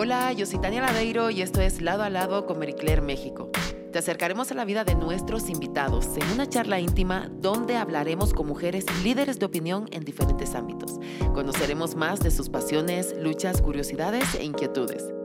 Hola, 0.00 0.32
yo 0.32 0.46
soy 0.46 0.60
Tania 0.60 0.80
Ladeiro 0.80 1.28
y 1.28 1.42
esto 1.42 1.60
es 1.60 1.80
Lado 1.80 2.04
a 2.04 2.08
Lado 2.08 2.46
con 2.46 2.60
Marie 2.60 3.00
México. 3.00 3.50
Te 3.92 3.98
acercaremos 3.98 4.52
a 4.52 4.54
la 4.54 4.64
vida 4.64 4.84
de 4.84 4.94
nuestros 4.94 5.50
invitados 5.50 6.16
en 6.16 6.30
una 6.30 6.48
charla 6.48 6.78
íntima 6.78 7.28
donde 7.32 7.74
hablaremos 7.74 8.32
con 8.32 8.46
mujeres 8.46 8.86
líderes 9.02 9.40
de 9.40 9.46
opinión 9.46 9.88
en 9.90 10.04
diferentes 10.04 10.54
ámbitos. 10.54 11.00
Conoceremos 11.34 11.96
más 11.96 12.20
de 12.20 12.30
sus 12.30 12.48
pasiones, 12.48 13.12
luchas, 13.18 13.60
curiosidades 13.60 14.36
e 14.36 14.44
inquietudes. 14.44 15.17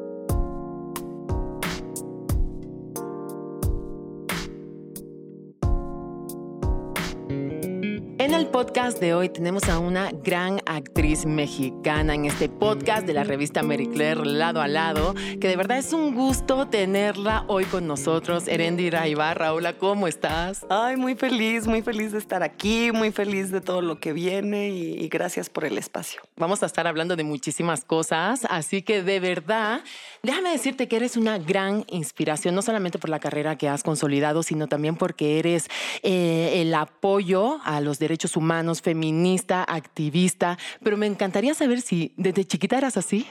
En 8.33 8.39
el 8.39 8.47
podcast 8.47 8.99
de 8.99 9.13
hoy 9.13 9.29
tenemos 9.29 9.69
a 9.69 9.77
una 9.77 10.09
gran 10.11 10.59
actriz 10.65 11.23
mexicana 11.23 12.15
en 12.15 12.25
este 12.25 12.49
podcast 12.49 13.05
de 13.05 13.13
la 13.13 13.23
revista 13.23 13.61
Mary 13.61 13.85
Claire 13.85 14.25
Lado 14.25 14.59
a 14.59 14.67
Lado, 14.67 15.13
que 15.39 15.47
de 15.47 15.55
verdad 15.55 15.77
es 15.77 15.93
un 15.93 16.15
gusto 16.15 16.67
tenerla 16.67 17.45
hoy 17.47 17.65
con 17.65 17.85
nosotros. 17.85 18.47
Erendira 18.47 19.07
Ibarra, 19.07 19.53
hola, 19.53 19.77
¿cómo 19.77 20.07
estás? 20.07 20.65
Ay, 20.71 20.97
muy 20.97 21.13
feliz, 21.13 21.67
muy 21.67 21.83
feliz 21.83 22.11
de 22.11 22.17
estar 22.17 22.41
aquí, 22.41 22.91
muy 22.91 23.11
feliz 23.11 23.51
de 23.51 23.61
todo 23.61 23.83
lo 23.83 23.99
que 23.99 24.13
viene 24.13 24.69
y, 24.69 24.93
y 24.93 25.09
gracias 25.09 25.51
por 25.51 25.65
el 25.65 25.77
espacio. 25.77 26.19
Vamos 26.35 26.63
a 26.63 26.65
estar 26.65 26.87
hablando 26.87 27.15
de 27.15 27.23
muchísimas 27.23 27.85
cosas, 27.85 28.47
así 28.49 28.81
que 28.81 29.03
de 29.03 29.19
verdad, 29.19 29.81
déjame 30.23 30.51
decirte 30.51 30.87
que 30.87 30.95
eres 30.95 31.17
una 31.17 31.37
gran 31.37 31.85
inspiración, 31.89 32.55
no 32.55 32.61
solamente 32.61 32.97
por 32.97 33.09
la 33.09 33.19
carrera 33.19 33.57
que 33.57 33.67
has 33.67 33.83
consolidado, 33.83 34.41
sino 34.41 34.67
también 34.67 34.95
porque 34.95 35.37
eres 35.37 35.67
eh, 36.01 36.61
el 36.61 36.73
apoyo 36.73 37.59
a 37.63 37.81
los 37.81 37.99
derechos 37.99 38.37
humanos, 38.37 38.81
feminista, 38.81 39.63
activista, 39.63 40.57
pero 40.81 40.97
me 40.97 41.07
encantaría 41.07 41.53
saber 41.53 41.81
si 41.81 42.13
desde 42.15 42.45
chiquita 42.45 42.77
eras 42.77 42.95
así. 42.95 43.27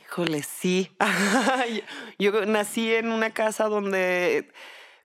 Híjole, 0.00 0.42
sí. 0.42 0.90
Yo 2.18 2.46
nací 2.46 2.92
en 2.92 3.12
una 3.12 3.30
casa 3.30 3.66
donde 3.66 4.50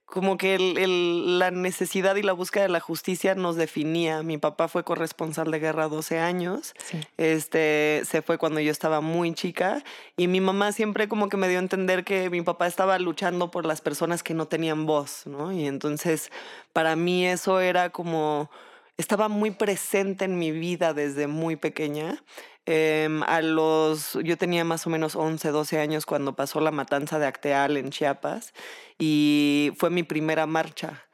como 0.05 0.37
que 0.37 0.57
la 0.59 1.51
necesidad 1.51 2.15
y 2.15 2.21
la 2.21 2.33
búsqueda 2.33 2.63
de 2.63 2.69
la 2.69 2.79
justicia 2.79 3.35
nos 3.35 3.55
definía. 3.55 4.21
Mi 4.23 4.37
papá 4.37 4.67
fue 4.67 4.83
corresponsal 4.83 5.49
de 5.51 5.59
guerra 5.59 5.87
12 5.87 6.19
años. 6.19 6.73
Este, 7.17 8.03
se 8.05 8.21
fue 8.21 8.37
cuando 8.37 8.59
yo 8.59 8.71
estaba 8.71 9.01
muy 9.01 9.33
chica 9.33 9.83
y 10.15 10.27
mi 10.27 10.41
mamá 10.41 10.71
siempre 10.71 11.07
como 11.07 11.27
que 11.27 11.37
me 11.37 11.49
dio 11.49 11.57
a 11.57 11.61
entender 11.61 12.03
que 12.03 12.29
mi 12.29 12.41
papá 12.41 12.67
estaba 12.67 12.99
luchando 12.99 13.49
por 13.49 13.65
las 13.65 13.81
personas 13.81 14.21
que 14.21 14.33
no 14.35 14.47
tenían 14.47 14.85
voz, 14.85 15.25
¿no? 15.25 15.51
Y 15.51 15.65
entonces 15.65 16.31
para 16.71 16.95
mí 16.95 17.25
eso 17.25 17.59
era 17.59 17.89
como 17.89 18.49
estaba 18.97 19.27
muy 19.27 19.51
presente 19.51 20.25
en 20.25 20.37
mi 20.39 20.51
vida 20.51 20.93
desde 20.93 21.27
muy 21.27 21.55
pequeña. 21.55 22.23
Em, 22.67 23.21
a 23.23 23.41
los, 23.41 24.17
yo 24.23 24.38
tenía 24.38 24.63
más 24.63 24.88
o 24.88 24.89
menos 24.89 25.16
11, 25.16 25.49
12 25.49 25.80
años 25.80 26.05
cuando 26.05 26.35
pasó 26.35 26.59
la 26.61 26.72
matanza 26.72 27.19
de 27.19 27.27
Acteal 27.27 27.77
en 27.77 27.91
Chiapas 27.91 28.53
y 28.97 29.72
fue 29.77 29.89
mi 29.91 30.03
primera 30.03 30.47
marcha. 30.47 31.05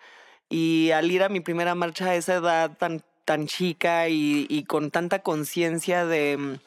Y 0.50 0.92
al 0.92 1.12
ir 1.12 1.24
a 1.24 1.30
mi 1.30 1.42
primera 1.42 1.76
marcha 1.76 2.06
a 2.08 2.16
esa 2.16 2.36
edad 2.36 2.78
tan, 2.78 3.04
tan 3.26 3.48
chica 3.48 4.08
y, 4.10 4.48
y 4.50 4.64
con 4.66 4.92
tanta 4.92 5.20
conciencia 5.20 6.06
de 6.06 6.60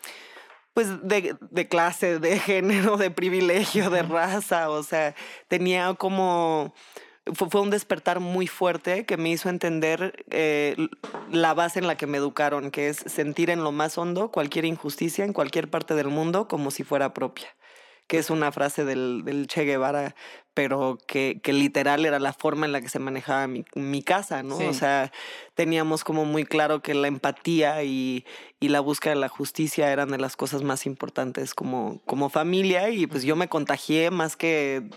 pues 0.75 0.89
de, 1.03 1.37
de, 1.51 1.69
clase, 1.69 2.19
de 2.19 2.39
género, 2.41 2.97
de 2.97 3.11
privilegio, 3.11 3.91
de 3.91 4.03
raza, 4.03 4.71
o 4.71 4.83
sea, 4.83 5.15
tenía 5.49 5.95
como 5.95 6.75
fue, 7.33 7.61
un 7.61 7.71
despertar 7.71 8.21
muy 8.21 8.47
fuerte 8.47 9.07
que 9.07 9.17
me 9.17 9.31
hizo 9.31 9.49
entender 9.49 10.25
eh, 10.31 10.77
la 11.31 11.55
base 11.55 11.79
en 11.79 11.87
la 11.87 11.97
que 11.97 12.07
me 12.07 12.19
educaron, 12.19 12.71
que 12.71 12.89
es 12.89 12.99
sentir 12.99 13.51
en 13.51 13.65
lo 13.65 13.73
más 13.73 13.97
hondo 13.97 14.31
cualquier 14.31 14.65
injusticia 14.65 15.25
en 15.25 15.33
cualquier 15.33 15.71
parte 15.71 15.95
del 15.95 16.09
mundo 16.09 16.49
como 16.49 16.71
si 16.71 16.85
fuera 16.85 17.15
propia 17.15 17.49
que 18.07 18.19
es 18.19 18.31
una 18.31 18.53
frase 18.53 18.85
del, 18.85 19.47
Che 19.49 19.65
Guevara, 19.65 20.15
pero 20.53 20.99
que, 21.07 21.41
literal 21.47 22.05
era 22.05 22.19
la 22.19 22.33
forma 22.33 22.67
en 22.67 22.73
la 22.73 22.81
que 22.81 22.89
se 22.89 22.99
manejaba 22.99 23.47
mi, 23.47 24.03
casa, 24.03 24.43
¿no? 24.43 24.57
O 24.57 24.75
sea, 24.75 25.11
teníamos 25.55 26.05
como 26.05 26.25
muy 26.25 26.45
claro 26.45 26.83
que 26.83 26.95
la 26.95 27.09
empatía 27.09 27.83
y, 27.83 28.25
y, 28.61 28.69
la 28.69 28.81
búsqueda 28.81 29.15
de 29.15 29.21
la 29.21 29.29
justicia 29.29 29.91
eran 29.91 30.11
de 30.11 30.19
las 30.19 30.37
cosas 30.37 30.63
más 30.63 30.87
importantes 30.87 31.55
como, 31.55 32.03
como 32.05 32.29
familia 32.29 32.91
y 32.91 33.07
pues 33.07 33.23
yo 33.25 33.37
me 33.37 33.49
contagié 33.49 34.11
más 34.11 34.37
que 34.37 34.91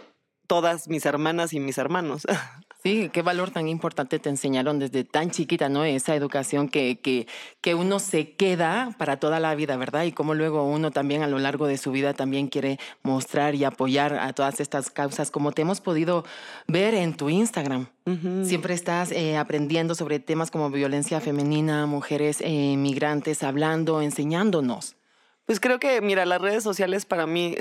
todas 0.48 0.88
mis 0.88 1.06
hermanas 1.06 1.54
y 1.54 1.60
mis 1.60 1.78
hermanos. 1.78 2.26
Sí, 2.84 3.10
qué 3.12 3.22
valor 3.22 3.50
tan 3.50 3.68
importante 3.68 4.20
te 4.20 4.30
enseñaron 4.30 4.80
desde 4.80 5.04
tan 5.04 5.32
chiquita, 5.32 5.68
¿no? 5.68 5.84
Esa 5.84 6.16
educación 6.16 6.70
que, 6.70 7.00
que, 7.02 7.28
que 7.60 7.74
uno 7.74 8.00
se 8.00 8.34
queda 8.34 8.96
para 8.98 9.20
toda 9.20 9.40
la 9.42 9.56
vida, 9.56 9.76
¿verdad? 9.78 10.04
Y 10.04 10.12
cómo 10.14 10.36
luego 10.36 10.64
uno 10.64 10.92
también 10.92 11.24
a 11.24 11.28
lo 11.28 11.40
largo 11.40 11.68
de 11.68 11.78
su 11.78 11.92
vida 11.92 12.14
también 12.14 12.48
quiere 12.48 12.80
mostrar 13.04 13.56
y 13.56 13.64
apoyar 13.66 14.14
a 14.14 14.32
todas 14.32 14.62
estas 14.62 14.90
causas, 14.92 15.32
como 15.32 15.52
te 15.52 15.64
hemos 15.64 15.82
podido 15.82 16.24
ver 16.68 16.94
en 16.94 17.18
tu 17.18 17.30
Instagram. 17.30 17.88
Siempre 18.44 18.74
estás 18.74 19.12
eh, 19.12 19.36
aprendiendo 19.36 19.94
sobre 19.94 20.20
temas 20.20 20.50
como 20.50 20.70
violencia 20.70 21.20
femenina, 21.20 21.88
mujeres 21.88 22.38
eh, 22.40 22.78
migrantes, 22.78 23.44
hablando, 23.44 24.02
enseñándonos. 24.02 24.96
Pues 25.46 25.60
creo 25.60 25.80
que, 25.80 26.00
mira, 26.02 26.26
las 26.26 26.42
redes 26.42 26.64
sociales 26.64 27.06
para 27.06 27.26
mí 27.26 27.56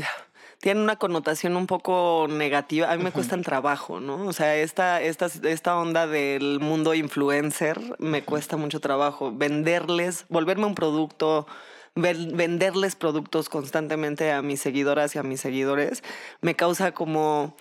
tienen 0.60 0.82
una 0.82 0.96
connotación 0.96 1.56
un 1.56 1.66
poco 1.66 2.26
negativa. 2.28 2.90
A 2.90 2.96
mí 2.96 3.04
me 3.04 3.12
cuestan 3.12 3.42
trabajo, 3.42 4.00
¿no? 4.00 4.26
O 4.26 4.32
sea, 4.32 4.56
esta, 4.56 5.00
esta, 5.02 5.26
esta 5.26 5.76
onda 5.76 6.06
del 6.06 6.60
mundo 6.60 6.94
influencer 6.94 7.80
me 7.98 8.22
cuesta 8.22 8.56
mucho 8.56 8.80
trabajo. 8.80 9.32
Venderles, 9.32 10.24
volverme 10.28 10.66
un 10.66 10.74
producto, 10.74 11.46
venderles 11.94 12.96
productos 12.96 13.48
constantemente 13.48 14.32
a 14.32 14.42
mis 14.42 14.60
seguidoras 14.60 15.14
y 15.14 15.18
a 15.18 15.22
mis 15.22 15.40
seguidores, 15.40 16.02
me 16.40 16.54
causa 16.54 16.92
como 16.92 17.56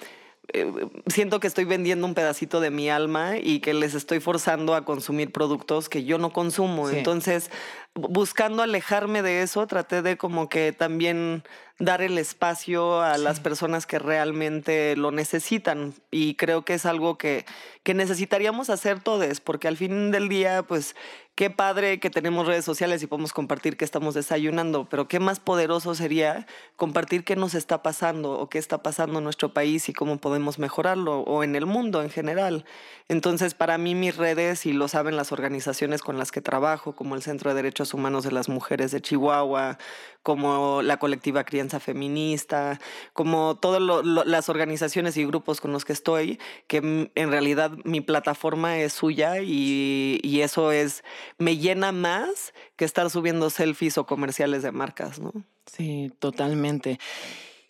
eh, 0.53 0.71
siento 1.07 1.39
que 1.39 1.47
estoy 1.47 1.65
vendiendo 1.65 2.05
un 2.05 2.13
pedacito 2.13 2.59
de 2.59 2.69
mi 2.69 2.89
alma 2.89 3.37
y 3.37 3.59
que 3.59 3.73
les 3.73 3.93
estoy 3.93 4.19
forzando 4.19 4.75
a 4.75 4.85
consumir 4.85 5.31
productos 5.31 5.89
que 5.89 6.03
yo 6.03 6.17
no 6.17 6.31
consumo. 6.31 6.89
Entonces, 6.89 7.49
buscando 7.95 8.61
alejarme 8.61 9.21
de 9.21 9.41
eso, 9.41 9.65
traté 9.67 10.01
de 10.01 10.17
como 10.17 10.49
que 10.49 10.73
también 10.73 11.43
dar 11.79 12.01
el 12.01 12.17
espacio 12.17 13.01
a 13.01 13.17
las 13.17 13.39
personas 13.39 13.85
que 13.85 13.99
realmente 13.99 14.95
lo 14.95 15.11
necesitan. 15.11 15.93
Y 16.11 16.35
creo 16.35 16.63
que 16.63 16.75
es 16.75 16.85
algo 16.85 17.17
que, 17.17 17.45
que 17.83 17.93
necesitaríamos 17.93 18.69
hacer 18.69 19.01
todos, 19.01 19.41
porque 19.41 19.67
al 19.67 19.77
fin 19.77 20.11
del 20.11 20.29
día, 20.29 20.63
pues 20.63 20.95
qué 21.35 21.49
padre 21.49 21.99
que 21.99 22.09
tenemos 22.09 22.47
redes 22.47 22.63
sociales 22.63 23.03
y 23.03 23.07
podemos 23.07 23.33
compartir 23.33 23.75
que 23.75 23.83
estamos 23.83 24.13
desayunando, 24.13 24.87
pero 24.89 25.09
qué 25.09 25.19
más 25.19 25.41
poderoso 25.41 25.93
sería 25.93 26.47
compartir 26.77 27.25
qué 27.25 27.35
nos 27.35 27.55
está 27.55 27.83
pasando 27.83 28.39
o 28.39 28.47
qué 28.49 28.57
está 28.57 28.81
pasando 28.81 29.17
en 29.17 29.25
nuestro 29.25 29.53
país 29.53 29.89
y 29.89 29.93
cómo 29.93 30.17
podemos 30.17 30.59
mejorarlo 30.59 31.19
o 31.21 31.43
en 31.43 31.57
el 31.57 31.65
mundo 31.65 32.01
en 32.01 32.09
general. 32.09 32.63
Entonces, 33.09 33.53
para 33.53 33.77
mí 33.77 33.95
mis 33.95 34.15
redes, 34.15 34.65
y 34.65 34.71
lo 34.71 34.87
saben 34.87 35.17
las 35.17 35.33
organizaciones 35.33 36.01
con 36.01 36.17
las 36.17 36.31
que 36.31 36.41
trabajo, 36.41 36.95
como 36.95 37.15
el 37.15 37.21
Centro 37.21 37.49
de 37.49 37.57
Derechos 37.57 37.84
Humanos 37.93 38.23
de 38.23 38.31
las 38.31 38.49
Mujeres 38.49 38.91
de 38.91 39.01
Chihuahua, 39.01 39.77
como 40.25 40.81
la 40.81 40.97
colectiva 40.97 41.43
Crianza 41.43 41.79
Feminista, 41.79 42.79
como 43.13 43.57
todas 43.57 43.79
las 44.25 44.49
organizaciones 44.49 45.17
y 45.17 45.25
grupos 45.25 45.61
con 45.61 45.71
los 45.71 45.85
que 45.85 45.93
estoy, 45.93 46.39
que 46.65 47.09
en 47.13 47.29
realidad 47.31 47.71
mi 47.83 48.01
plataforma 48.01 48.79
es 48.79 48.93
suya 48.93 49.41
y, 49.41 50.41
eso 50.41 50.71
es, 50.71 51.03
me 51.37 51.57
llena 51.57 51.91
más 51.91 52.53
que 52.75 52.85
estar 52.85 53.09
subiendo 53.11 53.49
selfies 53.51 53.97
o 53.97 54.05
comerciales 54.05 54.63
de 54.63 54.71
marcas, 54.71 55.19
¿no? 55.19 55.31
Sí, 55.65 56.11
totalmente. 56.19 56.99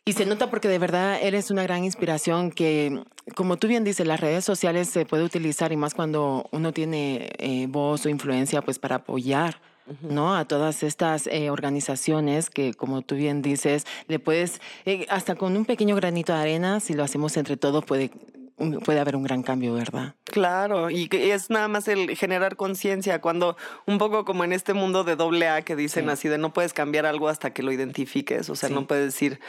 Y 0.05 0.13
se 0.13 0.25
nota 0.25 0.49
porque 0.49 0.67
de 0.67 0.77
verdad 0.77 1.19
eres 1.21 1.51
una 1.51 1.63
gran 1.63 1.83
inspiración 1.83 2.51
que, 2.51 3.03
como 3.35 3.57
tú 3.57 3.67
bien 3.67 3.83
dices, 3.83 4.07
las 4.07 4.19
redes 4.21 4.45
sociales 4.45 4.87
se 4.87 5.05
puede 5.05 5.23
utilizar 5.23 5.73
y 5.73 5.77
más 5.77 5.93
cuando 5.93 6.47
uno 6.51 6.71
tiene 6.71 7.31
eh, 7.39 7.65
voz 7.67 8.05
o 8.05 8.09
influencia, 8.09 8.61
pues 8.61 8.77
para 8.77 8.97
apoyar 8.97 9.59
¿no? 10.01 10.35
A 10.35 10.45
todas 10.45 10.83
estas 10.83 11.27
eh, 11.27 11.49
organizaciones 11.49 12.49
que, 12.49 12.73
como 12.73 13.01
tú 13.01 13.15
bien 13.15 13.41
dices, 13.41 13.85
le 14.07 14.19
puedes, 14.19 14.61
eh, 14.85 15.05
hasta 15.09 15.35
con 15.35 15.55
un 15.55 15.65
pequeño 15.65 15.95
granito 15.95 16.33
de 16.33 16.39
arena, 16.39 16.79
si 16.79 16.93
lo 16.93 17.03
hacemos 17.03 17.37
entre 17.37 17.57
todos, 17.57 17.83
puede 17.85 18.11
puede 18.85 18.99
haber 18.99 19.15
un 19.15 19.23
gran 19.23 19.43
cambio, 19.43 19.73
¿verdad? 19.73 20.15
Claro, 20.23 20.89
y 20.89 21.09
es 21.11 21.49
nada 21.49 21.67
más 21.67 21.87
el 21.87 22.15
generar 22.15 22.55
conciencia, 22.55 23.19
cuando 23.19 23.57
un 23.85 23.97
poco 23.97 24.23
como 24.23 24.43
en 24.43 24.53
este 24.53 24.73
mundo 24.73 25.03
de 25.03 25.15
doble 25.15 25.49
A 25.49 25.63
que 25.63 25.75
dicen 25.75 26.09
así 26.09 26.29
de 26.29 26.37
no 26.37 26.53
puedes 26.53 26.73
cambiar 26.73 27.05
algo 27.05 27.27
hasta 27.27 27.51
que 27.51 27.63
lo 27.63 27.71
identifiques, 27.71 28.49
o 28.49 28.55
sea, 28.55 28.69
no 28.69 28.87
puedes 28.87 29.05
decir, 29.05 29.39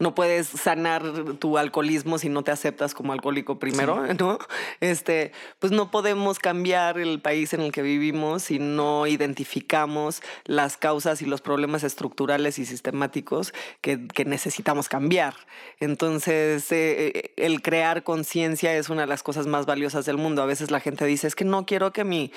no 0.00 0.14
puedes 0.14 0.48
sanar 0.48 1.04
tu 1.38 1.58
alcoholismo 1.58 2.18
si 2.18 2.28
no 2.28 2.42
te 2.42 2.50
aceptas 2.50 2.94
como 2.94 3.12
alcohólico 3.12 3.58
primero, 3.58 4.02
¿no? 4.18 4.38
Este, 4.80 5.32
pues 5.58 5.72
no 5.72 5.90
podemos 5.90 6.38
cambiar 6.38 6.98
el 6.98 7.20
país 7.20 7.52
en 7.52 7.60
el 7.60 7.70
que 7.70 7.82
vivimos 7.82 8.44
si 8.44 8.58
no 8.58 9.06
identificamos 9.06 10.22
las 10.44 10.78
causas 10.78 11.20
y 11.22 11.26
los 11.26 11.42
problemas 11.42 11.84
estructurales 11.84 12.58
y 12.58 12.64
sistemáticos 12.64 13.52
que, 13.82 14.00
necesitamos 14.24 14.88
cambiar. 14.88 15.34
Entonces, 15.80 16.70
eh, 16.72 17.12
eh, 17.14 17.32
el 17.36 17.62
crear 17.62 18.02
conciencia 18.02 18.74
es 18.76 18.88
una 18.88 19.02
de 19.02 19.06
las 19.06 19.22
cosas 19.22 19.46
más 19.46 19.66
valiosas 19.66 20.06
del 20.06 20.16
mundo. 20.16 20.42
A 20.42 20.46
veces 20.46 20.70
la 20.70 20.80
gente 20.80 21.04
dice, 21.04 21.26
es 21.26 21.34
que 21.34 21.44
no 21.44 21.66
quiero 21.66 21.92
que 21.92 22.04
mi 22.04 22.32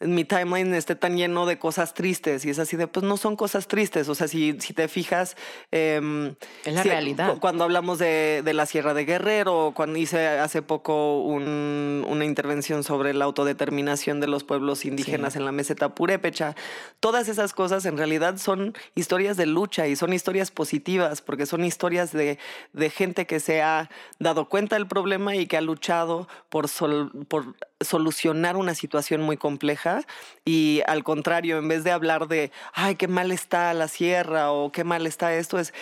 mi 0.00 0.24
timeline 0.24 0.74
esté 0.74 0.94
tan 0.94 1.16
lleno 1.16 1.46
de 1.46 1.58
cosas 1.58 1.94
tristes 1.94 2.44
y 2.44 2.50
es 2.50 2.58
así 2.58 2.76
de, 2.76 2.86
pues 2.86 3.04
no 3.04 3.16
son 3.16 3.34
cosas 3.34 3.66
tristes, 3.66 4.08
o 4.10 4.14
sea, 4.14 4.28
si, 4.28 4.56
si 4.60 4.74
te 4.74 4.88
fijas... 4.88 5.36
Eh, 5.72 6.34
es 6.64 6.74
la 6.74 6.82
realidad. 6.82 7.38
Cuando 7.40 7.64
hablamos 7.64 7.98
de, 7.98 8.42
de, 8.44 8.52
la 8.52 8.66
Sierra 8.66 8.92
de 8.92 9.06
Guerrero, 9.06 9.72
cuando 9.74 9.98
hice 9.98 10.28
hace 10.28 10.60
poco 10.60 11.22
un, 11.22 12.04
una 12.06 12.26
intervención 12.26 12.84
sobre 12.84 13.14
la 13.14 13.24
autodeterminación 13.24 14.20
de 14.20 14.26
los 14.26 14.44
pueblos 14.44 14.84
indígenas 14.84 15.32
sí. 15.32 15.38
en 15.38 15.46
la 15.46 15.52
meseta 15.52 15.94
purépecha, 15.94 16.54
todas 17.00 17.28
esas 17.28 17.54
cosas 17.54 17.86
en 17.86 17.96
realidad 17.96 18.36
son 18.36 18.74
historias 18.94 19.38
de 19.38 19.46
lucha 19.46 19.86
y 19.88 19.96
son 19.96 20.12
historias 20.12 20.50
positivas, 20.50 21.22
porque 21.22 21.46
son 21.46 21.64
historias 21.64 22.12
de, 22.12 22.38
de 22.74 22.90
gente 22.90 23.26
que 23.26 23.40
se 23.40 23.62
ha 23.62 23.88
dado 24.18 24.50
cuenta 24.50 24.76
del 24.76 24.86
problema 24.86 25.36
y 25.36 25.46
que 25.46 25.56
ha 25.56 25.62
luchado 25.62 26.28
por, 26.50 26.68
sol, 26.68 27.12
por 27.28 27.54
solucionar 27.80 28.56
una 28.56 28.74
situación 28.74 29.20
muy 29.22 29.36
compleja 29.36 30.02
y 30.44 30.82
al 30.86 31.04
contrario, 31.04 31.58
en 31.58 31.68
vez 31.68 31.84
de 31.84 31.92
hablar 31.92 32.28
de, 32.28 32.50
ay, 32.72 32.96
qué 32.96 33.08
mal 33.08 33.32
está 33.32 33.72
la 33.74 33.88
sierra 33.88 34.50
o 34.52 34.72
qué 34.72 34.84
mal 34.84 35.06
está 35.06 35.34
esto, 35.34 35.58
es 35.58 35.74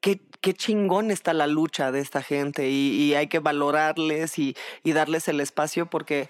qué, 0.00 0.20
qué 0.40 0.54
chingón 0.54 1.10
está 1.10 1.34
la 1.34 1.46
lucha 1.46 1.92
de 1.92 2.00
esta 2.00 2.22
gente 2.22 2.70
y, 2.70 3.14
hay 3.14 3.26
que 3.26 3.38
valorarles 3.38 4.38
y, 4.38 4.56
y 4.82 4.92
darles 4.92 5.28
el 5.28 5.40
espacio 5.40 5.86
porque 5.86 6.28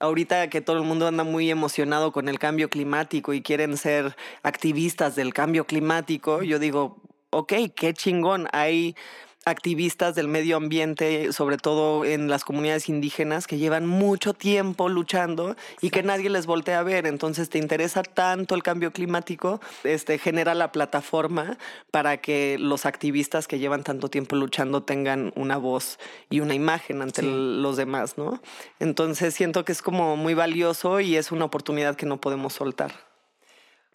ahorita 0.00 0.48
que 0.50 0.60
todo 0.60 0.76
el 0.76 0.82
mundo 0.82 1.06
anda 1.06 1.24
muy 1.24 1.50
emocionado 1.50 2.12
con 2.12 2.28
el 2.28 2.38
cambio 2.38 2.68
climático 2.68 3.32
y 3.32 3.42
quieren 3.42 3.76
ser 3.76 4.16
activistas 4.42 5.14
del 5.14 5.32
cambio 5.32 5.66
climático, 5.66 6.42
yo 6.42 6.58
digo, 6.58 7.00
ok, 7.30 7.52
qué 7.74 7.94
chingón, 7.94 8.48
hay 8.52 8.96
activistas 9.44 10.14
del 10.14 10.28
medio 10.28 10.56
ambiente, 10.56 11.32
sobre 11.32 11.56
todo 11.56 12.04
en 12.04 12.28
las 12.28 12.44
comunidades 12.44 12.88
indígenas, 12.88 13.46
que 13.46 13.58
llevan 13.58 13.86
mucho 13.86 14.34
tiempo 14.34 14.88
luchando 14.88 15.56
y 15.80 15.90
que 15.90 16.02
nadie 16.02 16.30
les 16.30 16.46
voltea 16.46 16.80
a 16.80 16.82
ver. 16.82 17.06
Entonces, 17.06 17.50
te 17.50 17.58
interesa 17.58 18.02
tanto 18.02 18.54
el 18.54 18.62
cambio 18.62 18.92
climático, 18.92 19.60
este, 19.82 20.18
genera 20.18 20.54
la 20.54 20.72
plataforma 20.72 21.58
para 21.90 22.18
que 22.18 22.56
los 22.58 22.86
activistas 22.86 23.46
que 23.46 23.58
llevan 23.58 23.84
tanto 23.84 24.08
tiempo 24.08 24.36
luchando 24.36 24.82
tengan 24.82 25.32
una 25.36 25.56
voz 25.56 25.98
y 26.30 26.40
una 26.40 26.54
imagen 26.54 27.02
ante 27.02 27.22
sí. 27.22 27.28
los 27.30 27.76
demás, 27.76 28.16
¿no? 28.16 28.40
Entonces, 28.80 29.34
siento 29.34 29.64
que 29.64 29.72
es 29.72 29.82
como 29.82 30.16
muy 30.16 30.34
valioso 30.34 31.00
y 31.00 31.16
es 31.16 31.32
una 31.32 31.44
oportunidad 31.44 31.96
que 31.96 32.06
no 32.06 32.20
podemos 32.20 32.54
soltar. 32.54 32.92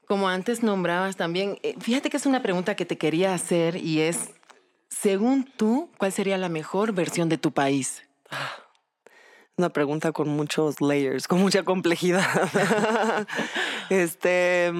Como 0.09 0.27
antes 0.27 0.63
nombrabas 0.63 1.17
también, 1.17 1.59
eh, 1.61 1.75
fíjate 1.79 2.09
que 2.09 2.17
es 2.17 2.25
una 2.25 2.41
pregunta 2.41 2.75
que 2.75 2.83
te 2.83 2.97
quería 2.97 3.35
hacer 3.35 3.75
y 3.75 4.01
es, 4.01 4.31
según 4.89 5.45
tú, 5.45 5.89
¿cuál 5.97 6.11
sería 6.11 6.37
la 6.37 6.49
mejor 6.49 6.93
versión 6.93 7.29
de 7.29 7.37
tu 7.37 7.51
país? 7.51 8.03
Una 9.57 9.69
pregunta 9.69 10.11
con 10.11 10.29
muchos 10.29 10.81
layers, 10.81 11.27
con 11.27 11.39
mucha 11.39 11.63
complejidad. 11.63 12.25
este, 13.89 14.71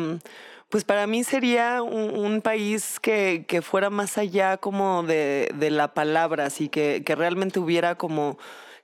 pues 0.69 0.83
para 0.83 1.07
mí 1.07 1.23
sería 1.23 1.81
un, 1.81 2.17
un 2.17 2.41
país 2.41 2.99
que, 2.99 3.45
que, 3.47 3.61
fuera 3.61 3.89
más 3.89 4.17
allá 4.17 4.57
como 4.57 5.03
de, 5.03 5.51
de 5.55 5.69
la 5.69 5.93
palabra, 5.93 6.45
así 6.45 6.69
que, 6.69 7.03
que 7.05 7.15
realmente 7.15 7.59
hubiera 7.59 7.95
como 7.95 8.37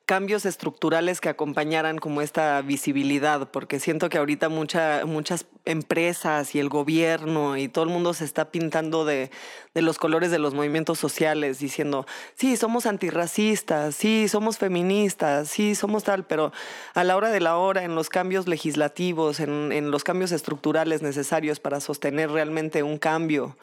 cambios 0.06 0.46
estructurales 0.46 1.19
que 1.19 1.30
acompañaran 1.30 1.98
como 1.98 2.22
esta 2.22 2.62
visibilidad, 2.62 3.50
porque 3.50 3.80
siento 3.80 4.07
que 4.10 4.19
ahorita 4.19 4.50
mucha, 4.50 5.04
muchas 5.06 5.48
empresas 5.66 6.54
y 6.54 6.60
el 6.60 6.69
gobierno 6.69 7.57
y 7.57 7.68
todo 7.68 7.86
el 7.86 7.90
mundo 7.90 8.13
se 8.13 8.24
está 8.24 8.52
pintando 8.52 9.04
de, 9.04 9.31
de 9.74 9.81
los 9.81 9.98
colores 9.98 10.30
de 10.30 10.38
los 10.38 10.54
movimientos 10.54 11.00
sociales, 11.00 11.57
diciendo, 11.57 12.06
sí, 12.36 12.56
somos 12.56 12.86
antirracistas, 12.86 13.96
sí, 13.96 14.28
somos 14.28 14.60
feministas, 14.60 15.50
sí, 15.50 15.74
somos 15.74 16.04
tal, 16.04 16.25
pero 16.25 16.51
a 16.94 17.04
la 17.04 17.16
hora 17.16 17.31
de 17.31 17.40
la 17.40 17.58
hora, 17.58 17.84
en 17.84 17.96
los 17.96 18.10
cambios 18.10 18.48
legislativos, 18.48 19.40
en, 19.40 19.72
en 19.72 19.90
los 19.90 20.04
cambios 20.04 20.31
estructurales 20.31 21.01
necesarios 21.01 21.60
para 21.60 21.80
sostener 21.80 22.30
realmente 22.30 22.84
un 22.84 23.00
cambio. 23.00 23.58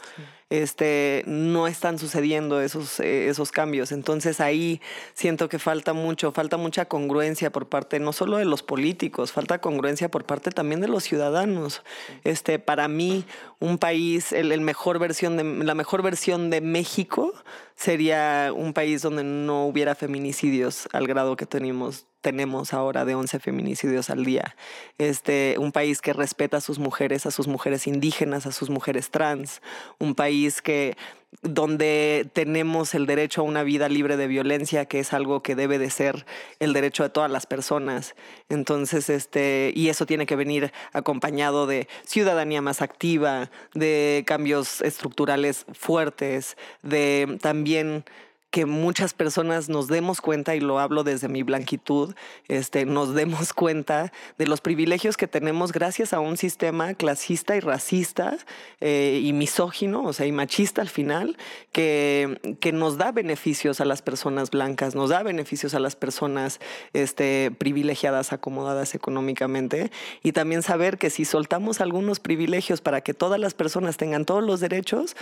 Este, 0.53 1.25
no 1.27 1.67
están 1.67 1.99
sucediendo 1.99 2.61
esos, 2.61 3.01
eh, 3.01 3.29
esos 3.29 3.51
cambios. 3.51 3.91
Entonces 3.91 4.39
ahí 4.39 4.83
siento 5.15 5.49
que 5.49 5.59
falta 5.59 5.95
mucho, 5.95 6.31
falta 6.33 6.59
mucha 6.59 6.85
congruencia 6.85 7.51
por 7.51 7.71
parte 7.71 7.99
no 8.01 8.13
solo 8.13 8.37
de 8.37 8.45
los 8.45 8.63
políticos, 8.63 9.33
falta 9.33 9.63
congruencia 9.63 10.11
por 10.11 10.25
parte 10.25 10.51
también 10.51 10.83
de 10.83 10.89
los 10.89 11.05
ciudadanos. 11.05 11.83
Este, 12.23 12.59
para 12.59 12.87
mí, 12.87 13.25
un 13.63 13.79
país, 13.79 14.33
el, 14.33 14.61
mejor 14.61 14.99
versión 14.99 15.37
de, 15.37 15.45
la 15.65 15.77
mejor 15.77 16.03
versión 16.03 16.51
de 16.51 16.61
México 16.61 17.33
sería 17.77 18.53
un 18.55 18.73
país 18.73 19.03
donde 19.03 19.23
no 19.23 19.67
hubiera 19.67 19.95
feminicidios 19.95 20.89
al 20.93 21.07
grado 21.07 21.37
que 21.37 21.47
tenemos 21.47 22.07
tenemos 22.23 22.73
ahora 22.73 23.05
de 23.05 23.17
11 23.17 23.41
feminicidios 23.41 24.09
al 24.09 24.25
día. 24.25 24.55
Este, 24.99 25.57
un 25.59 25.73
país 25.73 26.01
que 26.01 26.13
respeta 26.13 26.59
a 26.59 26.61
sus 26.61 26.79
mujeres, 26.79 27.27
a 27.27 27.33
sus 27.33 27.49
mujeres 27.49 27.89
indígenas, 27.89 28.47
a 28.47 28.53
sus 28.53 28.71
mujeres 28.71 29.11
trans. 29.11 29.61
Un 29.99 30.15
país 30.15 30.63
que 30.63 30.97
donde 31.41 32.29
tenemos 32.35 32.95
el 32.95 33.07
derecho 33.07 33.41
a 33.41 33.45
una 33.45 33.63
vida 33.63 33.89
libre 33.89 34.17
de 34.17 34.27
violencia, 34.27 34.85
que 34.85 35.01
es 35.01 35.13
algo 35.13 35.43
que 35.43 35.55
debe 35.55 35.79
de 35.79 35.89
ser 35.89 36.27
el 36.61 36.73
derecho 36.73 37.03
de 37.03 37.09
todas 37.09 37.31
las 37.31 37.47
personas. 37.47 38.15
Entonces, 38.49 39.09
este, 39.09 39.73
y 39.75 39.89
eso 39.89 40.05
tiene 40.05 40.27
que 40.27 40.37
venir 40.37 40.73
acompañado 40.93 41.67
de 41.67 41.89
ciudadanía 42.05 42.61
más 42.61 42.83
activa, 42.83 43.51
de 43.75 44.25
cambios 44.27 44.83
estructurales 44.83 45.65
fuertes, 45.73 46.57
de 46.83 47.39
también 47.41 48.05
que 48.53 48.67
muchas 48.67 49.15
personas 49.15 49.71
nos 49.71 49.89
demos 49.89 50.21
cuenta, 50.21 50.55
y 50.55 50.61
lo 50.61 50.79
hablo 50.79 51.05
desde 51.05 51.27
mi 51.27 51.43
blanquitud, 51.43 52.15
este, 52.49 52.85
nos 52.85 53.15
demos 53.15 53.55
cuenta 53.55 54.13
de 54.37 54.47
los 54.47 54.61
privilegios 54.61 55.17
que 55.17 55.27
tenemos 55.27 55.73
gracias 55.73 56.13
a 56.13 56.21
un 56.21 56.37
sistema 56.37 56.93
clasista 56.93 57.57
y 57.57 57.61
racista 57.61 58.37
eh, 58.81 59.21
y 59.25 59.33
misógino, 59.33 60.05
o 60.05 60.13
sea, 60.13 60.27
y 60.27 60.33
machista 60.33 60.83
al 60.83 60.91
final, 60.91 61.39
que, 61.73 62.57
que 62.61 62.73
nos 62.73 62.99
da 62.99 63.11
beneficios 63.11 63.81
a 63.81 63.87
las 63.87 64.03
personas 64.03 64.51
blancas, 64.51 64.95
nos 64.95 65.09
da 65.09 65.23
beneficios 65.23 65.73
a 65.73 65.81
las 65.81 65.97
personas 65.97 66.61
este, 66.93 67.53
privilegiadas, 67.57 68.35
acomodadas 68.35 68.95
económicamente, 68.95 69.91
y 70.23 70.33
también 70.33 70.63
saber 70.63 70.99
que 70.99 71.09
si 71.09 71.25
soltamos 71.25 71.81
algunos 71.81 72.21
privilegios 72.21 72.83
para 72.83 73.01
que 73.01 73.15
todas 73.15 73.41
las 73.41 73.55
personas 73.55 73.97
tengan 73.97 74.27
todos 74.27 74.45
los 74.45 74.61
derechos, 74.61 75.17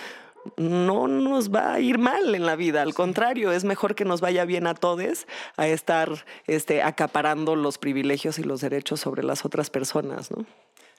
no 0.56 1.08
nos 1.08 1.54
va 1.54 1.74
a 1.74 1.80
ir 1.80 1.98
mal 1.98 2.34
en 2.34 2.46
la 2.46 2.56
vida. 2.56 2.82
Al 2.82 2.94
contrario, 2.94 3.52
es 3.52 3.64
mejor 3.64 3.94
que 3.94 4.04
nos 4.04 4.20
vaya 4.20 4.44
bien 4.44 4.66
a 4.66 4.74
todos 4.74 5.26
a 5.56 5.68
estar 5.68 6.24
este, 6.46 6.82
acaparando 6.82 7.56
los 7.56 7.78
privilegios 7.78 8.38
y 8.38 8.42
los 8.42 8.60
derechos 8.60 9.00
sobre 9.00 9.22
las 9.22 9.44
otras 9.44 9.70
personas, 9.70 10.30
¿no? 10.30 10.44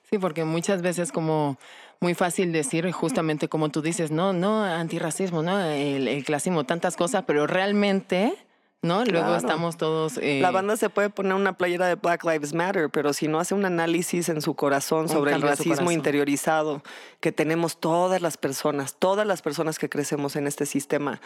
Sí, 0.09 0.17
porque 0.17 0.43
muchas 0.43 0.81
veces 0.81 1.11
como 1.11 1.57
muy 2.01 2.15
fácil 2.15 2.51
decir 2.51 2.89
justamente 2.91 3.48
como 3.48 3.69
tú 3.69 3.81
dices, 3.81 4.12
no, 4.12 4.33
no, 4.33 4.63
antirracismo, 4.63 5.41
no, 5.41 5.60
el, 5.62 6.07
el 6.07 6.24
clasismo, 6.25 6.65
tantas 6.65 6.98
cosas, 6.98 7.24
pero 7.25 7.48
realmente 7.48 8.36
¿no? 8.81 9.03
Luego 9.05 9.27
claro. 9.27 9.35
estamos 9.35 9.77
todos... 9.77 10.17
Eh... 10.17 10.39
La 10.41 10.51
banda 10.51 10.75
se 10.75 10.89
puede 10.89 11.09
poner 11.09 11.33
una 11.33 11.57
playera 11.57 11.88
de 11.88 11.95
Black 11.95 12.23
Lives 12.23 12.53
Matter, 12.53 12.89
pero 12.89 13.13
si 13.13 13.27
no 13.27 13.39
hace 13.39 13.53
un 13.53 13.65
análisis 13.65 14.29
en 14.29 14.41
su 14.41 14.55
corazón 14.55 15.07
sobre 15.07 15.33
el 15.33 15.41
racismo 15.41 15.91
interiorizado 15.91 16.81
que 17.19 17.31
tenemos 17.31 17.79
todas 17.79 18.21
las 18.21 18.38
personas, 18.38 18.95
todas 18.95 19.27
las 19.27 19.41
personas 19.41 19.77
que 19.77 19.89
crecemos 19.89 20.35
en 20.35 20.47
este 20.47 20.65
sistema, 20.65 21.21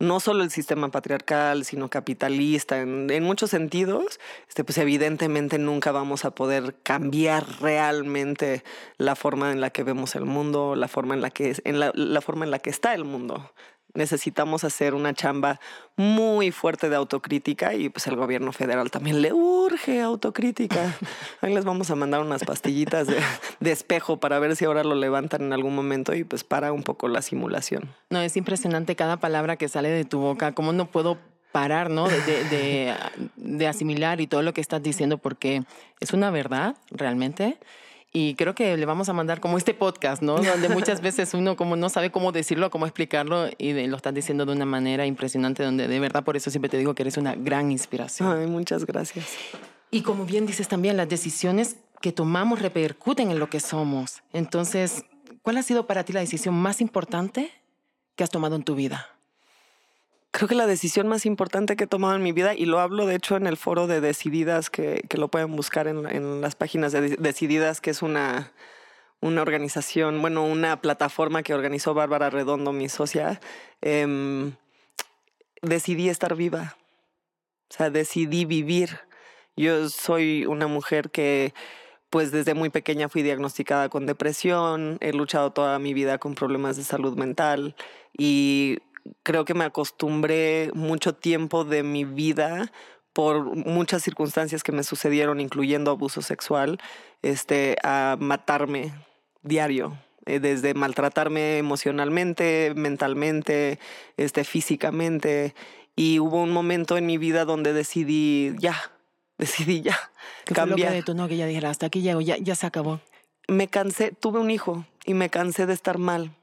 no 0.00 0.20
solo 0.20 0.44
el 0.44 0.50
sistema 0.50 0.90
patriarcal, 0.90 1.64
sino 1.64 1.88
capitalista, 1.88 2.80
en, 2.80 3.10
en, 3.10 3.24
muchos 3.24 3.50
sentidos, 3.50 4.20
este, 4.48 4.62
pues 4.62 4.78
evidentemente 4.78 5.58
nunca 5.58 5.90
vamos 5.90 6.24
a 6.24 6.30
poder 6.32 6.76
cambiar 6.82 7.44
realmente 7.60 8.62
la 8.96 9.16
forma 9.16 9.50
en 9.50 9.60
la 9.60 9.70
que 9.70 9.82
vemos 9.82 10.14
el 10.14 10.24
mundo, 10.24 10.76
la 10.76 10.86
forma 10.86 11.14
en 11.14 11.20
la 11.20 11.30
que, 11.30 11.56
en 11.64 11.80
la, 11.80 11.90
la 11.94 12.20
forma 12.20 12.44
en 12.44 12.52
la 12.52 12.60
que 12.60 12.70
está 12.70 12.94
el 12.94 13.04
mundo 13.04 13.52
necesitamos 13.94 14.64
hacer 14.64 14.94
una 14.94 15.14
chamba 15.14 15.60
muy 15.96 16.50
fuerte 16.50 16.88
de 16.88 16.96
autocrítica 16.96 17.74
y 17.74 17.88
pues 17.88 18.06
el 18.06 18.16
gobierno 18.16 18.52
federal 18.52 18.90
también 18.90 19.20
le 19.22 19.32
urge 19.32 20.00
autocrítica. 20.00 20.96
Ahí 21.40 21.52
les 21.52 21.64
vamos 21.64 21.90
a 21.90 21.94
mandar 21.96 22.20
unas 22.20 22.44
pastillitas 22.44 23.06
de, 23.06 23.18
de, 23.60 23.72
espejo 23.72 24.18
para 24.18 24.38
ver 24.38 24.56
si 24.56 24.64
ahora 24.64 24.84
lo 24.84 24.94
levantan 24.94 25.42
en 25.42 25.52
algún 25.52 25.74
momento 25.74 26.14
y 26.14 26.24
pues 26.24 26.44
para 26.44 26.72
un 26.72 26.82
poco 26.82 27.08
la 27.08 27.22
simulación. 27.22 27.90
No, 28.10 28.20
es 28.20 28.36
impresionante 28.36 28.96
cada 28.96 29.18
palabra 29.18 29.56
que 29.56 29.68
sale 29.68 29.88
de 29.88 30.04
tu 30.04 30.20
boca, 30.20 30.52
cómo 30.52 30.72
no 30.72 30.86
puedo 30.86 31.18
parar, 31.52 31.90
¿no? 31.90 32.08
De, 32.08 32.20
de, 32.20 32.44
de, 32.44 32.94
de 33.36 33.66
asimilar 33.66 34.20
y 34.20 34.26
todo 34.26 34.42
lo 34.42 34.52
que 34.52 34.60
estás 34.60 34.82
diciendo 34.82 35.18
porque 35.18 35.62
es 36.00 36.12
una 36.12 36.30
verdad 36.30 36.76
realmente. 36.90 37.58
Y 38.20 38.34
creo 38.34 38.52
que 38.52 38.76
le 38.76 38.84
vamos 38.84 39.08
a 39.08 39.12
mandar 39.12 39.38
como 39.38 39.58
este 39.58 39.74
podcast, 39.74 40.22
¿no? 40.22 40.42
Donde 40.42 40.68
muchas 40.68 41.00
veces 41.02 41.34
uno 41.34 41.54
como 41.54 41.76
no 41.76 41.88
sabe 41.88 42.10
cómo 42.10 42.32
decirlo, 42.32 42.68
cómo 42.68 42.84
explicarlo 42.84 43.46
y 43.58 43.70
de, 43.70 43.86
lo 43.86 43.96
estás 43.96 44.12
diciendo 44.12 44.44
de 44.44 44.54
una 44.54 44.64
manera 44.64 45.06
impresionante, 45.06 45.62
donde 45.62 45.86
de 45.86 46.00
verdad 46.00 46.24
por 46.24 46.36
eso 46.36 46.50
siempre 46.50 46.68
te 46.68 46.78
digo 46.78 46.96
que 46.96 47.04
eres 47.04 47.16
una 47.16 47.36
gran 47.36 47.70
inspiración. 47.70 48.36
Ay, 48.36 48.48
muchas 48.48 48.84
gracias. 48.86 49.24
Y 49.92 50.02
como 50.02 50.24
bien 50.24 50.46
dices 50.46 50.66
también, 50.66 50.96
las 50.96 51.08
decisiones 51.08 51.76
que 52.00 52.10
tomamos 52.10 52.60
repercuten 52.60 53.30
en 53.30 53.38
lo 53.38 53.48
que 53.50 53.60
somos. 53.60 54.24
Entonces, 54.32 55.04
¿cuál 55.42 55.58
ha 55.58 55.62
sido 55.62 55.86
para 55.86 56.02
ti 56.02 56.12
la 56.12 56.18
decisión 56.18 56.56
más 56.56 56.80
importante 56.80 57.52
que 58.16 58.24
has 58.24 58.30
tomado 58.30 58.56
en 58.56 58.64
tu 58.64 58.74
vida? 58.74 59.06
Creo 60.38 60.46
que 60.46 60.54
la 60.54 60.68
decisión 60.68 61.08
más 61.08 61.26
importante 61.26 61.74
que 61.74 61.82
he 61.82 61.86
tomado 61.88 62.14
en 62.14 62.22
mi 62.22 62.30
vida, 62.30 62.54
y 62.54 62.64
lo 62.64 62.78
hablo 62.78 63.06
de 63.06 63.16
hecho 63.16 63.36
en 63.36 63.48
el 63.48 63.56
foro 63.56 63.88
de 63.88 64.00
Decididas, 64.00 64.70
que, 64.70 65.02
que 65.08 65.18
lo 65.18 65.26
pueden 65.26 65.56
buscar 65.56 65.88
en, 65.88 66.06
en, 66.06 66.40
las 66.40 66.54
páginas 66.54 66.92
de 66.92 67.16
Decididas, 67.16 67.80
que 67.80 67.90
es 67.90 68.02
una, 68.02 68.52
una 69.20 69.42
organización, 69.42 70.20
bueno, 70.20 70.44
una 70.44 70.80
plataforma 70.80 71.42
que 71.42 71.54
organizó 71.54 71.92
Bárbara 71.92 72.30
Redondo, 72.30 72.72
mi 72.72 72.88
socia, 72.88 73.40
eh, 73.82 74.52
decidí 75.60 76.08
estar 76.08 76.36
viva. 76.36 76.76
O 77.68 77.74
sea, 77.74 77.90
decidí 77.90 78.44
vivir. 78.44 79.00
Yo 79.56 79.88
soy 79.88 80.46
una 80.46 80.68
mujer 80.68 81.10
que 81.10 81.52
pues 82.10 82.30
desde 82.30 82.54
muy 82.54 82.70
pequeña 82.70 83.08
fui 83.08 83.22
diagnosticada 83.22 83.88
con 83.88 84.06
depresión, 84.06 84.98
he 85.00 85.12
luchado 85.12 85.50
toda 85.50 85.78
mi 85.78 85.94
vida 85.94 86.18
con 86.18 86.34
problemas 86.34 86.76
de 86.76 86.84
salud 86.84 87.16
mental 87.16 87.74
y 88.16 88.78
creo 89.22 89.44
que 89.44 89.54
me 89.54 89.64
acostumbré 89.64 90.70
mucho 90.74 91.14
tiempo 91.14 91.64
de 91.64 91.82
mi 91.82 92.04
vida 92.04 92.70
por 93.12 93.56
muchas 93.56 94.02
circunstancias 94.02 94.62
que 94.62 94.72
me 94.72 94.84
sucedieron, 94.84 95.40
incluyendo 95.40 95.90
abuso 95.90 96.22
sexual, 96.22 96.78
este, 97.22 97.76
a 97.82 98.16
matarme 98.20 98.94
diario, 99.42 99.98
eh, 100.26 100.40
desde 100.40 100.74
maltratarme 100.74 101.58
emocionalmente, 101.58 102.72
mentalmente, 102.76 103.80
este, 104.16 104.44
físicamente. 104.44 105.54
Y 105.96 106.20
hubo 106.20 106.42
un 106.42 106.52
momento 106.52 106.96
en 106.96 107.06
mi 107.06 107.18
vida 107.18 107.44
donde 107.44 107.72
decidí 107.72 108.54
ya, 108.58 108.76
decidí 109.38 109.80
ya 109.82 109.98
¿Qué 110.44 110.54
cambiar. 110.54 110.90
Fue 110.90 111.14
lo 111.14 111.24
que 111.24 111.30
que 111.30 111.36
ya 111.38 111.46
dijera, 111.46 111.70
hasta 111.70 111.86
aquí 111.86 112.02
llego, 112.02 112.20
ya, 112.20 112.36
ya 112.36 112.54
se 112.54 112.66
acabó. 112.66 113.00
Me 113.48 113.66
cansé, 113.66 114.12
tuve 114.12 114.38
un 114.38 114.50
hijo 114.50 114.84
y 115.06 115.14
me 115.14 115.28
cansé 115.28 115.66
de 115.66 115.72
estar 115.72 115.98
mal. 115.98 116.36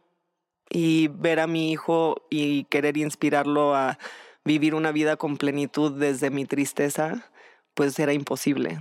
Y 0.69 1.09
ver 1.09 1.39
a 1.39 1.47
mi 1.47 1.71
hijo 1.71 2.25
y 2.29 2.65
querer 2.65 2.97
inspirarlo 2.97 3.75
a 3.75 3.97
vivir 4.43 4.75
una 4.75 4.91
vida 4.91 5.17
con 5.17 5.37
plenitud 5.37 5.91
desde 5.91 6.29
mi 6.29 6.45
tristeza, 6.45 7.29
pues 7.73 7.97
era 7.99 8.13
imposible. 8.13 8.79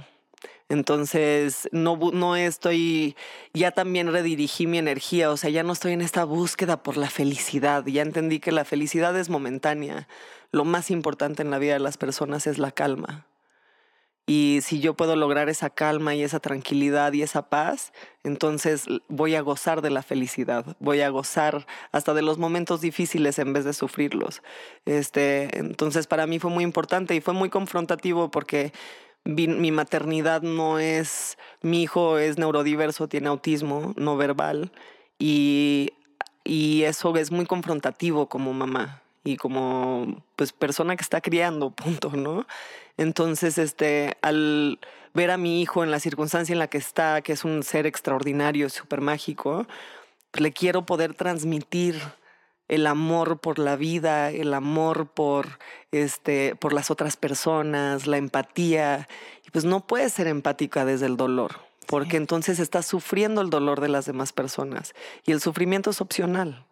Entonces, 0.68 1.68
no, 1.72 1.96
no 2.12 2.36
estoy, 2.36 3.16
ya 3.52 3.70
también 3.70 4.10
redirigí 4.10 4.66
mi 4.66 4.78
energía, 4.78 5.30
o 5.30 5.36
sea, 5.36 5.50
ya 5.50 5.62
no 5.62 5.72
estoy 5.72 5.92
en 5.92 6.00
esta 6.00 6.24
búsqueda 6.24 6.82
por 6.82 6.96
la 6.96 7.10
felicidad, 7.10 7.84
ya 7.86 8.02
entendí 8.02 8.40
que 8.40 8.50
la 8.50 8.64
felicidad 8.64 9.16
es 9.18 9.28
momentánea. 9.28 10.08
Lo 10.52 10.64
más 10.64 10.90
importante 10.90 11.42
en 11.42 11.50
la 11.50 11.58
vida 11.58 11.74
de 11.74 11.80
las 11.80 11.98
personas 11.98 12.46
es 12.46 12.58
la 12.58 12.70
calma. 12.70 13.26
Y 14.26 14.60
si 14.62 14.80
yo 14.80 14.94
puedo 14.94 15.16
lograr 15.16 15.50
esa 15.50 15.68
calma 15.68 16.14
y 16.14 16.22
esa 16.22 16.40
tranquilidad 16.40 17.12
y 17.12 17.22
esa 17.22 17.50
paz, 17.50 17.92
entonces 18.22 18.86
voy 19.08 19.34
a 19.34 19.42
gozar 19.42 19.82
de 19.82 19.90
la 19.90 20.02
felicidad, 20.02 20.76
voy 20.80 21.02
a 21.02 21.10
gozar 21.10 21.66
hasta 21.92 22.14
de 22.14 22.22
los 22.22 22.38
momentos 22.38 22.80
difíciles 22.80 23.38
en 23.38 23.52
vez 23.52 23.66
de 23.66 23.74
sufrirlos. 23.74 24.42
Este, 24.86 25.58
entonces 25.58 26.06
para 26.06 26.26
mí 26.26 26.38
fue 26.38 26.50
muy 26.50 26.64
importante 26.64 27.14
y 27.14 27.20
fue 27.20 27.34
muy 27.34 27.50
confrontativo 27.50 28.30
porque 28.30 28.72
mi 29.26 29.70
maternidad 29.70 30.42
no 30.42 30.78
es, 30.78 31.38
mi 31.60 31.82
hijo 31.82 32.18
es 32.18 32.38
neurodiverso, 32.38 33.08
tiene 33.08 33.28
autismo 33.28 33.92
no 33.96 34.16
verbal 34.16 34.72
y, 35.18 35.92
y 36.44 36.82
eso 36.84 37.14
es 37.16 37.30
muy 37.30 37.46
confrontativo 37.46 38.28
como 38.28 38.52
mamá 38.54 39.03
y 39.24 39.36
como 39.36 40.22
pues 40.36 40.52
persona 40.52 40.96
que 40.96 41.02
está 41.02 41.20
criando, 41.20 41.70
punto, 41.74 42.10
¿no? 42.10 42.46
Entonces, 42.96 43.58
este, 43.58 44.16
al 44.22 44.78
ver 45.14 45.30
a 45.30 45.38
mi 45.38 45.62
hijo 45.62 45.82
en 45.82 45.90
la 45.90 46.00
circunstancia 46.00 46.52
en 46.52 46.58
la 46.58 46.68
que 46.68 46.78
está, 46.78 47.22
que 47.22 47.32
es 47.32 47.44
un 47.44 47.62
ser 47.62 47.86
extraordinario, 47.86 48.68
súper 48.68 49.00
mágico, 49.00 49.66
pues, 50.30 50.42
le 50.42 50.52
quiero 50.52 50.86
poder 50.86 51.14
transmitir 51.14 52.00
el 52.68 52.86
amor 52.86 53.38
por 53.38 53.58
la 53.58 53.76
vida, 53.76 54.30
el 54.30 54.54
amor 54.54 55.08
por, 55.08 55.58
este, 55.92 56.56
por 56.56 56.72
las 56.72 56.90
otras 56.90 57.16
personas, 57.16 58.06
la 58.06 58.16
empatía. 58.16 59.08
Y 59.46 59.50
pues 59.50 59.64
no 59.64 59.86
puedes 59.86 60.12
ser 60.12 60.26
empática 60.26 60.84
desde 60.84 61.06
el 61.06 61.16
dolor, 61.16 61.60
porque 61.86 62.16
entonces 62.16 62.58
estás 62.58 62.86
sufriendo 62.86 63.40
el 63.42 63.50
dolor 63.50 63.80
de 63.80 63.88
las 63.88 64.06
demás 64.06 64.32
personas 64.32 64.94
y 65.26 65.32
el 65.32 65.40
sufrimiento 65.40 65.90
es 65.90 66.00
opcional. 66.00 66.66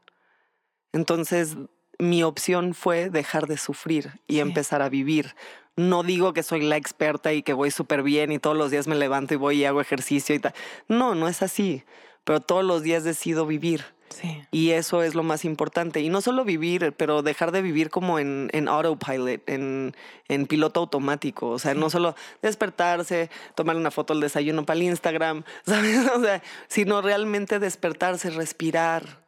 Entonces, 0.93 1.57
mi 2.03 2.25
opción 2.25 2.75
fue 2.75 3.11
dejar 3.11 3.47
de 3.47 3.57
sufrir 3.57 4.21
y 4.27 4.41
empezar 4.41 4.83
a 4.83 4.89
vivir. 4.89 5.37
No 5.77 6.03
digo 6.03 6.33
que 6.33 6.43
soy 6.43 6.61
la 6.61 6.77
experta 6.77 7.33
y 7.33 7.45
que 7.45 7.53
voy 7.53 7.71
súper 7.71 8.03
bien 8.03 8.33
y 8.33 8.41
todos 8.41 8.57
los 8.57 8.73
días 8.73 8.89
me 8.89 8.97
levanto 8.97 9.35
y 9.35 9.37
voy 9.37 9.61
y 9.61 9.65
hago 9.65 9.81
ejercicio 9.81 10.35
y 10.35 10.41
tal. 10.41 10.53
No, 10.89 11.15
no 11.15 11.29
es 11.29 11.43
así. 11.43 11.85
Pero 12.25 12.41
todos 12.41 12.65
los 12.65 12.83
días 12.83 13.05
decido 13.05 13.47
vivir. 13.47 13.85
Sí. 14.09 14.43
Y 14.51 14.71
eso 14.71 15.05
es 15.05 15.15
lo 15.15 15.23
más 15.23 15.45
importante. 15.45 16.01
Y 16.01 16.09
no 16.09 16.21
solo 16.21 16.45
vivir, 16.45 16.93
pero 16.97 17.23
dejar 17.23 17.53
de 17.53 17.63
vivir 17.63 17.89
como 17.89 18.19
en, 18.19 18.51
en 18.53 18.67
autopilot, 18.67 19.49
en, 19.49 19.95
en, 20.27 20.47
piloto 20.47 20.81
automático. 20.81 21.51
O 21.51 21.59
sea, 21.61 21.75
no 21.75 21.89
solo 21.89 22.17
despertarse, 22.43 23.31
tomar 23.55 23.77
una 23.77 23.93
foto 23.93 24.13
del 24.13 24.23
desayuno 24.23 24.67
para 24.67 24.77
el 24.77 24.83
Instagram, 24.83 25.45
¿sabes? 25.65 26.11
O 26.11 26.21
sea, 26.21 26.43
sino 26.67 27.01
realmente 27.01 27.61
despertarse, 27.61 28.31
respirar, 28.31 29.23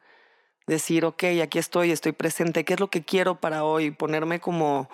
decir, 0.67 1.05
ok, 1.05 1.23
aquí 1.43 1.59
estoy, 1.59 1.91
estoy 1.91 2.11
presente, 2.11 2.65
¿qué 2.65 2.73
es 2.73 2.79
lo 2.79 2.89
que 2.89 3.03
quiero 3.03 3.39
para 3.39 3.63
hoy? 3.63 3.91
Ponerme 3.91 4.39
como, 4.39 4.89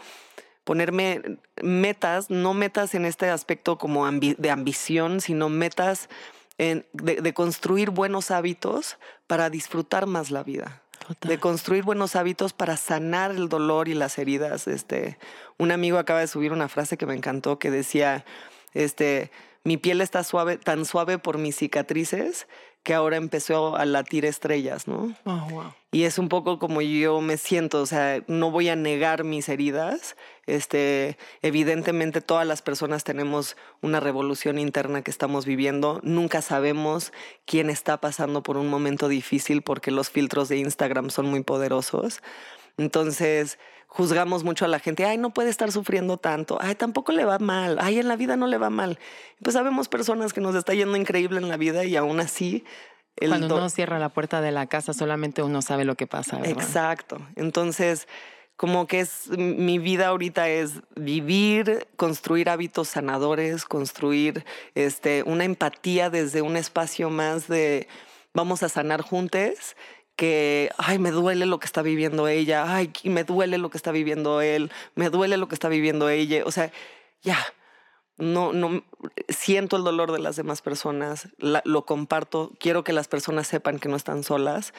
ponerme 0.64 1.22
metas, 1.62 2.30
no 2.30 2.54
metas 2.54 2.94
en 2.96 3.06
este 3.06 3.30
aspecto 3.30 3.78
como 3.78 4.10
de 4.12 4.52
ambición, 4.52 5.22
sino 5.22 5.50
metas 5.50 6.10
en, 6.58 6.86
de, 6.94 7.34
construir 7.34 7.90
buenos 7.90 8.32
hábitos 8.32 8.98
para 9.28 9.50
disfrutar 9.50 10.06
más 10.06 10.32
la 10.32 10.44
vida. 10.44 10.82
De 11.22 11.40
construir 11.40 11.84
buenos 11.84 12.16
hábitos 12.16 12.54
para 12.54 12.78
sanar 12.78 13.32
el 13.32 13.50
dolor 13.50 13.88
y 13.88 13.96
las 13.96 14.18
heridas. 14.18 14.68
Este, 14.68 15.18
un 15.58 15.72
amigo 15.72 15.98
acaba 15.98 16.20
de 16.20 16.28
subir 16.28 16.54
una 16.54 16.70
frase 16.70 16.96
que 16.96 17.08
me 17.08 17.16
encantó 17.16 17.58
que 17.58 17.72
decía, 17.72 18.24
este, 18.74 19.32
mi 19.64 19.78
piel 19.78 20.02
está 20.02 20.24
suave, 20.24 20.58
tan 20.58 20.86
suave 20.86 21.18
por 21.18 21.38
mis 21.38 21.56
cicatrices 21.56 22.48
que 22.84 22.96
ahora 22.96 23.18
empezó 23.18 23.76
a 23.76 23.86
latir 23.86 24.26
estrellas, 24.26 24.88
¿no? 24.88 25.14
Oh, 25.26 25.72
y 25.92 26.04
es 26.04 26.18
un 26.18 26.30
poco 26.30 26.58
como 26.58 26.82
yo 26.82 27.22
me 27.22 27.38
siento, 27.38 27.82
o 27.82 27.86
sea, 27.86 28.24
no 28.28 28.50
voy 28.50 28.70
a 28.70 28.76
negar 28.76 29.24
mis 29.24 29.50
heridas. 29.50 30.16
Este, 30.48 31.18
evidentemente 31.44 32.22
todas 32.22 32.48
las 32.48 32.62
personas 32.62 33.04
tenemos 33.04 33.56
una 33.82 34.00
revolución 34.00 34.58
interna 34.58 35.04
que 35.04 35.12
estamos 35.12 35.46
viviendo. 35.46 36.00
Nunca 36.02 36.42
sabemos 36.42 37.14
quién 37.46 37.70
está 37.70 37.98
pasando 38.00 38.42
por 38.42 38.58
un 38.58 38.68
momento 38.68 39.10
difícil 39.10 39.62
porque 39.62 39.92
los 39.92 40.10
filtros 40.10 40.50
de 40.50 40.58
Instagram 40.58 41.12
son 41.12 41.28
muy 41.28 41.44
poderosos. 41.44 42.22
Entonces, 42.78 43.58
juzgamos 43.88 44.44
mucho 44.44 44.66
a 44.66 44.68
la 44.68 44.80
gente, 44.80 45.06
ay, 45.06 45.18
no 45.18 45.34
puede 45.34 45.50
estar 45.50 45.72
sufriendo 45.72 46.18
tanto, 46.18 46.58
ay, 46.62 46.76
tampoco 46.76 47.12
le 47.12 47.26
va 47.26 47.40
mal, 47.40 47.78
ay, 47.82 48.00
en 48.00 48.08
la 48.08 48.16
vida 48.16 48.38
no 48.38 48.48
le 48.48 48.58
va 48.58 48.70
mal. 48.70 48.98
Pues 49.44 49.54
sabemos 49.54 49.90
personas 49.90 50.32
que 50.32 50.40
nos 50.40 50.56
está 50.56 50.74
yendo 50.74 50.96
increíble 50.96 51.40
en 51.40 51.50
la 51.50 51.58
vida 51.58 51.84
y 51.86 51.96
aún 51.96 52.20
así... 52.20 52.64
El 53.18 53.30
Cuando 53.30 53.58
uno 53.58 53.70
cierra 53.70 54.00
la 54.00 54.08
puerta 54.08 54.40
de 54.40 54.52
la 54.52 54.68
casa, 54.68 54.94
solamente 54.94 55.44
uno 55.44 55.62
sabe 55.62 55.84
lo 55.84 55.96
que 55.96 56.08
pasa. 56.08 56.40
Exacto. 56.46 57.20
Entonces, 57.36 58.08
como 58.56 58.88
que 58.88 59.02
es 59.02 59.28
mi 59.30 59.80
vida 59.80 60.08
ahorita 60.08 60.48
es 60.48 60.82
vivir, 60.96 61.88
construir 61.98 62.48
hábitos 62.48 62.88
sanadores, 62.88 63.66
construir 63.66 64.46
este, 64.76 65.24
una 65.24 65.44
empatía 65.44 66.10
desde 66.10 66.42
un 66.42 66.56
espacio 66.56 67.10
más 67.10 67.48
de 67.48 67.88
vamos 68.34 68.64
a 68.64 68.70
sanar 68.70 69.02
juntos 69.02 69.76
que, 70.22 70.70
ay, 70.78 71.00
me 71.00 71.10
duele 71.10 71.48
lo 71.48 71.60
que 71.60 71.66
está 71.66 71.82
viviendo 71.82 72.28
ella, 72.28 72.76
ay, 72.76 72.94
me 73.06 73.24
duele 73.24 73.58
lo 73.58 73.72
que 73.72 73.78
está 73.78 73.92
viviendo 73.92 74.40
él, 74.40 74.72
me 74.94 75.10
duele 75.10 75.36
lo 75.36 75.48
que 75.48 75.56
está 75.56 75.68
viviendo 75.68 76.10
ella. 76.10 76.44
O 76.46 76.52
sea, 76.52 76.72
ya, 77.24 77.40
no, 78.20 78.54
no, 78.54 78.84
siento 79.30 79.78
el 79.78 79.84
dolor 79.84 80.12
de 80.12 80.20
las 80.20 80.36
demás 80.36 80.62
personas, 80.62 81.30
lo 81.40 81.86
comparto, 81.88 82.52
quiero 82.60 82.84
que 82.84 82.94
las 82.94 83.08
personas 83.08 83.48
sepan 83.48 83.80
que 83.80 83.90
no 83.90 83.96
están 83.96 84.22
solas, 84.22 84.76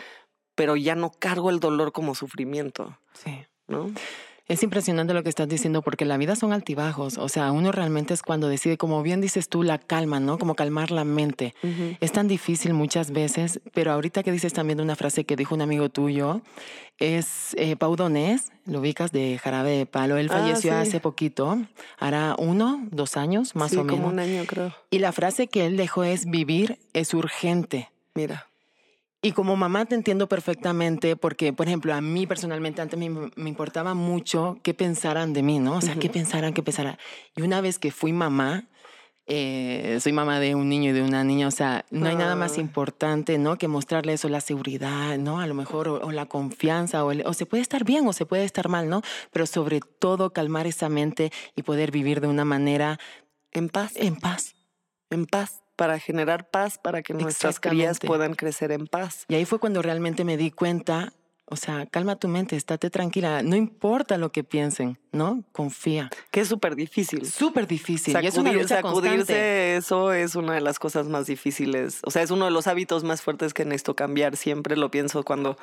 pero 0.55 0.77
ya 0.77 0.95
no 0.95 1.11
cargo 1.11 1.51
el 1.51 1.59
dolor 1.59 1.91
como 1.91 2.15
sufrimiento. 2.15 2.97
Sí. 3.13 3.45
¿No? 3.67 3.91
Es 4.49 4.63
impresionante 4.63 5.15
lo 5.15 5.23
que 5.23 5.29
estás 5.29 5.49
diciendo 5.49 5.83
porque 5.83 6.05
la 6.05 6.17
vida 6.17 6.37
son 6.37 6.53
altibajos. 6.53 7.17
O 7.19 7.29
sea, 7.29 7.53
uno 7.53 7.73
realmente 7.73 8.13
es 8.13 8.23
cuando 8.23 8.49
decide, 8.49 8.77
como 8.77 9.03
bien 9.03 9.21
dices 9.21 9.49
tú, 9.49 9.63
la 9.63 9.79
calma, 9.79 10.21
¿no? 10.21 10.39
Como 10.39 10.55
calmar 10.55 10.91
la 10.91 11.05
mente. 11.05 11.55
Es 12.01 12.13
tan 12.13 12.29
difícil 12.29 12.75
muchas 12.75 13.13
veces, 13.13 13.61
pero 13.73 13.93
ahorita 13.93 14.23
que 14.23 14.33
dices 14.33 14.53
también 14.53 14.81
una 14.81 14.97
frase 14.97 15.25
que 15.25 15.37
dijo 15.37 15.55
un 15.55 15.63
amigo 15.63 15.89
tuyo, 15.89 16.43
es 16.99 17.55
eh, 17.57 17.77
Pau 17.77 17.97
Donés, 17.97 18.53
lo 18.67 18.81
ubicas 18.81 19.13
de 19.13 19.39
Jarabe 19.39 19.71
de 19.71 19.87
Palo. 19.87 20.17
Él 20.17 20.29
ah, 20.31 20.39
falleció 20.39 20.77
hace 20.77 21.01
poquito, 21.01 21.59
hará 21.99 22.35
uno, 22.39 22.87
dos 22.91 23.17
años 23.17 23.55
más 23.55 23.73
o 23.73 23.85
menos. 23.85 24.01
Como 24.01 24.09
un 24.09 24.19
año, 24.19 24.45
creo. 24.47 24.75
Y 24.91 24.99
la 24.99 25.13
frase 25.13 25.47
que 25.47 25.67
él 25.67 25.77
dejó 25.77 26.05
es: 26.05 26.27
vivir 26.27 26.79
es 26.93 27.15
urgente. 27.15 27.91
Mira. 28.15 28.52
Y 29.25 29.33
como 29.33 29.55
mamá 29.57 29.85
te 29.85 29.95
entiendo 29.95 30.29
perfectamente 30.29 31.15
porque, 31.15 31.53
por 31.53 31.69
ejemplo, 31.69 31.95
a 31.95 32.01
mí 32.01 32.27
personalmente 32.27 32.83
antes 32.83 32.99
me, 32.99 33.09
me 33.09 33.49
importaba 33.49 33.95
mucho 33.95 34.59
qué 34.65 34.75
pensaran 34.75 35.33
de 35.33 35.43
mí, 35.45 35.61
¿no? 35.61 35.77
O 35.77 35.81
sea, 35.81 35.95
qué 35.95 36.09
pensaran, 36.11 36.53
qué 36.53 36.63
pensaran. 36.63 36.99
Y 37.37 37.43
una 37.43 37.61
vez 37.61 37.79
que 37.79 37.93
fui 37.93 38.13
mamá, 38.13 38.69
eh, 39.27 39.99
soy 40.03 40.13
mamá 40.13 40.41
de 40.41 40.57
un 40.57 40.69
niño 40.69 40.91
y 40.91 40.93
de 40.93 41.03
una 41.03 41.23
niña, 41.23 41.47
o 41.47 41.53
sea, 41.53 41.85
no 41.93 42.09
hay 42.09 42.17
nada 42.17 42.35
más 42.35 42.59
Ah. 42.59 42.61
importante, 42.61 43.39
¿no? 43.39 43.57
Que 43.59 43.69
mostrarle 43.69 44.15
eso, 44.15 44.29
la 44.29 44.41
seguridad, 44.41 45.17
¿no? 45.19 45.39
A 45.39 45.47
lo 45.47 45.55
mejor, 45.55 45.87
o, 45.87 46.01
o 46.05 46.11
la 46.11 46.27
confianza, 46.27 47.05
o, 47.05 47.13
el- 47.13 47.23
o 47.25 47.33
se 47.33 47.47
puede 47.47 47.63
estar 47.63 47.85
bien 47.85 48.07
o 48.09 48.13
se 48.13 48.27
puede 48.27 48.45
estar 48.45 48.69
mal, 48.69 48.89
¿no? 48.89 49.03
Pero 49.31 49.47
sobre 49.47 49.79
todo 50.01 50.33
calmar 50.33 50.67
esa 50.67 50.89
mente 50.89 51.31
y 51.55 51.63
poder 51.63 51.93
vivir 51.93 52.21
de 52.21 52.27
una 52.27 52.45
manera 52.45 52.99
En 53.53 53.69
paz, 53.69 53.93
en 53.95 54.17
paz. 54.17 54.57
en 55.11 55.27
paz, 55.27 55.62
para 55.83 55.99
generar 55.99 56.49
paz, 56.49 56.79
para 56.79 57.03
que 57.03 57.13
nuestras 57.13 57.59
crías 57.59 57.99
puedan 57.99 58.35
crecer 58.35 58.71
en 58.71 58.87
paz. 58.87 59.25
Y 59.27 59.35
ahí 59.35 59.45
fue 59.45 59.59
cuando 59.59 59.83
realmente 59.83 60.23
me 60.23 60.37
di 60.37 60.53
cuenta, 60.53 61.13
o 61.47 61.57
sea, 61.57 61.87
calma 61.87 62.15
tu 62.15 62.29
mente, 62.29 62.55
estate 62.55 62.89
tranquila, 62.89 63.43
no 63.43 63.57
importa 63.57 64.17
lo 64.17 64.31
que 64.31 64.45
piensen, 64.45 65.01
¿no? 65.11 65.43
Confía. 65.51 66.09
Que 66.31 66.43
es 66.43 66.47
súper 66.49 66.77
difícil. 66.77 67.27
Súper 67.29 67.67
difícil. 67.67 68.17
y 68.23 68.27
es 68.29 68.37
una 68.39 68.53
Sacudir- 68.53 68.63
lucha 68.63 68.77
sacudirse 68.77 69.17
constante. 69.17 69.77
eso 69.77 70.13
es 70.13 70.37
una 70.37 70.55
de 70.55 70.61
las 70.61 70.79
cosas 70.79 71.09
más 71.09 71.27
difíciles. 71.27 71.99
O 72.05 72.13
sea, 72.13 72.23
es 72.23 72.31
uno 72.31 72.45
de 72.45 72.53
los 72.53 72.69
hábitos 72.69 73.03
más 73.03 73.21
fuertes 73.23 73.53
que 73.53 73.65
necesito 73.65 73.97
cambiar. 73.97 74.37
Siempre 74.37 74.77
lo 74.77 74.89
pienso 74.93 75.25
cuando, 75.25 75.57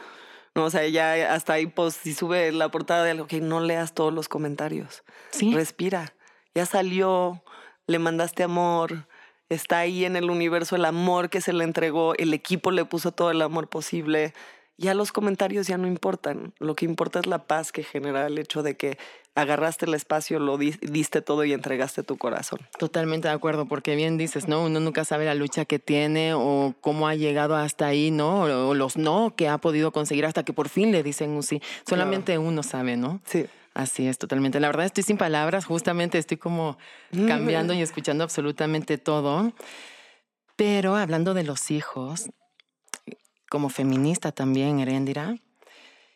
no, 0.54 0.66
o 0.66 0.70
sea, 0.70 0.86
ya 0.90 1.34
hasta 1.34 1.54
ahí, 1.54 1.68
pues, 1.68 1.94
si 1.94 2.14
sube 2.14 2.52
la 2.52 2.70
portada 2.70 3.06
de 3.06 3.12
algo 3.12 3.26
que 3.26 3.40
no 3.40 3.62
leas 3.62 3.94
todos 3.94 4.14
los 4.14 4.28
comentarios. 4.28 5.04
Sí. 5.32 5.54
Respira. 5.56 6.14
Ya 6.54 6.66
salió, 6.66 7.42
le 7.88 8.00
mandaste 8.00 8.44
amor, 8.44 9.08
está 9.50 9.80
ahí 9.80 10.06
en 10.06 10.16
el 10.16 10.30
universo 10.30 10.76
el 10.76 10.86
amor 10.86 11.30
que 11.30 11.42
se 11.42 11.54
le 11.54 11.64
entregó, 11.64 12.14
el 12.16 12.34
equipo 12.34 12.72
le 12.72 12.86
puso 12.86 13.12
todo 13.12 13.32
el 13.32 13.42
amor 13.42 13.68
posible. 13.68 14.34
Ya 14.78 14.94
los 14.94 15.12
comentarios 15.12 15.68
ya 15.68 15.78
no 15.78 15.88
importan. 15.88 16.54
Lo 16.60 16.74
que 16.76 16.86
importa 16.86 17.20
es 17.20 17.26
la 17.26 17.40
paz 17.48 17.74
que 17.74 17.84
genera 17.84 18.28
el 18.28 18.38
hecho 18.38 18.64
de 18.64 18.78
que 18.78 18.98
agarraste 19.36 19.86
el 19.86 19.94
espacio, 19.94 20.40
lo 20.40 20.58
di- 20.58 20.76
diste 20.82 21.22
todo 21.22 21.44
y 21.44 21.52
entregaste 21.52 22.02
tu 22.04 22.18
corazón. 22.18 22.60
Totalmente 22.78 23.28
de 23.28 23.34
acuerdo, 23.34 23.66
porque 23.66 23.96
bien 23.98 24.18
dices, 24.18 24.48
¿no? 24.48 24.64
Uno 24.64 24.80
nunca 24.80 25.04
sabe 25.04 25.26
la 25.26 25.36
lucha 25.36 25.66
que 25.66 25.80
tiene 25.80 26.34
o 26.34 26.74
cómo 26.80 27.08
ha 27.10 27.16
llegado 27.16 27.56
hasta 27.58 27.88
ahí, 27.88 28.10
¿no? 28.12 28.44
O 28.70 28.74
los 28.74 28.96
no 28.96 29.34
que 29.36 29.50
ha 29.50 29.58
podido 29.58 29.92
conseguir 29.92 30.26
hasta 30.26 30.44
que 30.44 30.54
por 30.54 30.70
fin 30.70 30.92
le 30.94 31.04
dicen 31.04 31.32
un 31.32 31.44
sí. 31.44 31.62
Solamente 31.88 32.38
uno 32.38 32.64
sabe, 32.64 32.96
¿no? 32.96 33.20
Sí. 33.26 33.48
Así 33.80 34.10
es, 34.10 34.18
totalmente. 34.18 34.60
La 34.60 34.68
verdad 34.68 34.88
estoy 34.88 35.04
sin 35.04 35.16
palabras, 35.16 35.64
justamente 35.64 36.18
estoy 36.18 36.36
como 36.36 36.78
cambiando 37.30 37.74
y 37.74 37.82
escuchando 37.82 38.26
absolutamente 38.26 38.98
todo. 38.98 39.54
Pero 40.58 40.98
hablando 40.98 41.34
de 41.34 41.46
los 41.46 41.72
hijos, 41.72 42.30
como 43.50 43.70
feminista 43.70 44.34
también, 44.34 44.82
Eréndira, 44.82 45.38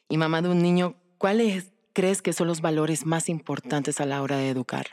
y 0.09 0.17
mamá 0.17 0.41
de 0.41 0.49
un 0.49 0.61
niño, 0.61 0.95
¿cuáles 1.17 1.71
crees 1.93 2.21
que 2.21 2.33
son 2.33 2.47
los 2.47 2.59
valores 2.59 3.05
más 3.05 3.29
importantes 3.29 4.01
a 4.01 4.05
la 4.05 4.21
hora 4.21 4.35
de 4.35 4.49
educar? 4.49 4.87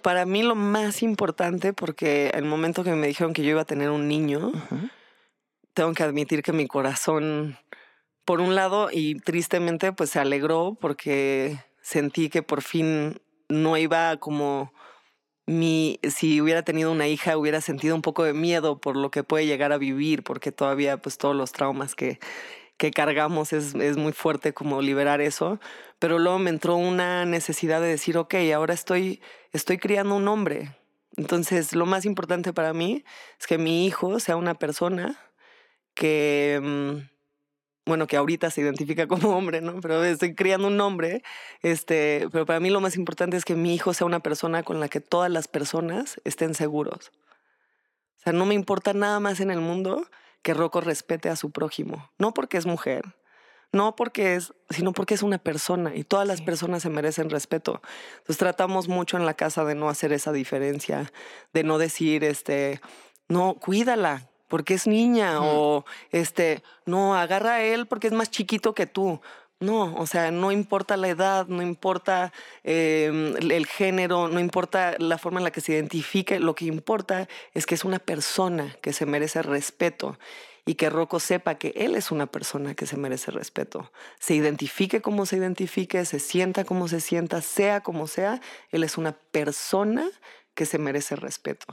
Para 0.00 0.24
mí 0.24 0.42
lo 0.42 0.54
más 0.54 1.02
importante, 1.02 1.74
porque 1.74 2.30
el 2.32 2.46
momento 2.46 2.84
que 2.84 2.94
me 2.94 3.06
dijeron 3.06 3.34
que 3.34 3.42
yo 3.42 3.50
iba 3.50 3.60
a 3.60 3.66
tener 3.66 3.90
un 3.90 4.08
niño, 4.08 4.50
tengo 5.74 5.92
que 5.92 6.04
admitir 6.04 6.42
que 6.42 6.54
mi 6.54 6.66
corazón, 6.66 7.58
por 8.30 8.40
un 8.40 8.54
lado, 8.54 8.90
y 8.92 9.16
tristemente, 9.16 9.92
pues 9.92 10.10
se 10.10 10.20
alegró 10.20 10.78
porque 10.80 11.58
sentí 11.82 12.28
que 12.28 12.44
por 12.44 12.62
fin 12.62 13.20
no 13.48 13.76
iba 13.76 14.18
como 14.18 14.72
mi, 15.46 15.98
si 16.08 16.40
hubiera 16.40 16.62
tenido 16.62 16.92
una 16.92 17.08
hija, 17.08 17.36
hubiera 17.36 17.60
sentido 17.60 17.96
un 17.96 18.02
poco 18.02 18.22
de 18.22 18.32
miedo 18.32 18.80
por 18.80 18.94
lo 18.96 19.10
que 19.10 19.24
puede 19.24 19.46
llegar 19.46 19.72
a 19.72 19.78
vivir, 19.78 20.22
porque 20.22 20.52
todavía 20.52 20.96
pues 20.98 21.18
todos 21.18 21.34
los 21.34 21.50
traumas 21.50 21.96
que, 21.96 22.20
que 22.76 22.92
cargamos 22.92 23.52
es, 23.52 23.74
es 23.74 23.96
muy 23.96 24.12
fuerte 24.12 24.54
como 24.54 24.80
liberar 24.80 25.20
eso. 25.20 25.58
Pero 25.98 26.20
luego 26.20 26.38
me 26.38 26.50
entró 26.50 26.76
una 26.76 27.24
necesidad 27.24 27.80
de 27.80 27.88
decir, 27.88 28.16
ok, 28.16 28.36
ahora 28.54 28.74
estoy, 28.74 29.20
estoy 29.52 29.78
criando 29.78 30.14
un 30.14 30.28
hombre. 30.28 30.76
Entonces, 31.16 31.74
lo 31.74 31.84
más 31.84 32.04
importante 32.04 32.52
para 32.52 32.74
mí 32.74 33.02
es 33.40 33.48
que 33.48 33.58
mi 33.58 33.86
hijo 33.86 34.20
sea 34.20 34.36
una 34.36 34.54
persona 34.54 35.18
que, 35.94 36.60
mm, 36.62 37.19
bueno, 37.90 38.06
que 38.06 38.16
ahorita 38.16 38.50
se 38.50 38.60
identifica 38.60 39.08
como 39.08 39.36
hombre, 39.36 39.60
¿no? 39.60 39.80
Pero 39.80 40.04
estoy 40.04 40.36
criando 40.36 40.68
un 40.68 40.80
hombre, 40.80 41.22
este, 41.62 42.28
pero 42.30 42.46
para 42.46 42.60
mí 42.60 42.70
lo 42.70 42.80
más 42.80 42.94
importante 42.96 43.36
es 43.36 43.44
que 43.44 43.56
mi 43.56 43.74
hijo 43.74 43.92
sea 43.92 44.06
una 44.06 44.20
persona 44.20 44.62
con 44.62 44.78
la 44.78 44.88
que 44.88 45.00
todas 45.00 45.28
las 45.28 45.48
personas 45.48 46.20
estén 46.24 46.54
seguros. 46.54 47.10
O 48.18 48.22
sea, 48.22 48.32
no 48.32 48.46
me 48.46 48.54
importa 48.54 48.92
nada 48.94 49.18
más 49.18 49.40
en 49.40 49.50
el 49.50 49.60
mundo 49.60 50.06
que 50.42 50.54
Rocco 50.54 50.80
respete 50.80 51.28
a 51.30 51.34
su 51.36 51.50
prójimo, 51.50 52.10
no 52.16 52.32
porque 52.32 52.58
es 52.58 52.64
mujer, 52.64 53.16
no 53.72 53.96
porque 53.96 54.36
es, 54.36 54.52
sino 54.70 54.92
porque 54.92 55.14
es 55.14 55.22
una 55.24 55.38
persona 55.38 55.96
y 55.96 56.04
todas 56.04 56.28
las 56.28 56.38
Sí. 56.38 56.44
personas 56.44 56.82
se 56.82 56.90
merecen 56.90 57.28
respeto. 57.28 57.82
Entonces 58.18 58.38
tratamos 58.38 58.86
mucho 58.86 59.16
en 59.16 59.26
la 59.26 59.34
casa 59.34 59.64
de 59.64 59.74
no 59.74 59.88
hacer 59.88 60.12
esa 60.12 60.30
diferencia, 60.32 61.12
de 61.52 61.64
no 61.64 61.78
decir, 61.78 62.22
este, 62.22 62.80
no, 63.28 63.54
cuídala 63.54 64.29
porque 64.50 64.74
es 64.74 64.86
niña 64.86 65.40
o 65.40 65.86
este, 66.10 66.62
no, 66.84 67.14
agarra 67.16 67.54
a 67.54 67.62
él 67.62 67.86
porque 67.86 68.08
es 68.08 68.12
más 68.12 68.30
chiquito 68.30 68.74
que 68.74 68.86
tú. 68.86 69.20
No, 69.60 69.94
o 69.96 70.06
sea, 70.06 70.30
no 70.30 70.52
importa 70.52 70.96
la 70.96 71.08
edad, 71.08 71.46
no 71.46 71.60
importa 71.62 72.32
eh, 72.64 73.34
el 73.38 73.52
el 73.52 73.66
género, 73.66 74.28
no 74.28 74.40
importa 74.40 74.94
la 74.98 75.18
forma 75.18 75.38
en 75.38 75.44
la 75.44 75.50
que 75.50 75.60
se 75.60 75.72
identifique, 75.72 76.40
lo 76.40 76.54
que 76.54 76.64
importa 76.64 77.28
es 77.52 77.66
que 77.66 77.74
es 77.74 77.84
una 77.84 77.98
persona 77.98 78.74
que 78.80 78.94
se 78.94 79.04
merece 79.04 79.42
respeto 79.42 80.18
y 80.64 80.76
que 80.76 80.88
Rocco 80.88 81.20
sepa 81.20 81.56
que 81.56 81.74
él 81.76 81.94
es 81.94 82.10
una 82.10 82.26
persona 82.26 82.74
que 82.74 82.86
se 82.86 82.96
merece 82.96 83.30
respeto. 83.30 83.92
Se 84.18 84.34
identifique 84.34 85.02
como 85.02 85.26
se 85.26 85.36
identifique, 85.36 86.04
se 86.06 86.20
sienta 86.20 86.64
como 86.64 86.88
se 86.88 87.00
sienta, 87.00 87.42
sea 87.42 87.82
como 87.82 88.06
sea, 88.06 88.40
él 88.70 88.82
es 88.82 88.96
una 88.96 89.12
persona 89.12 90.08
que 90.54 90.66
se 90.66 90.78
merece 90.78 91.16
respeto. 91.16 91.66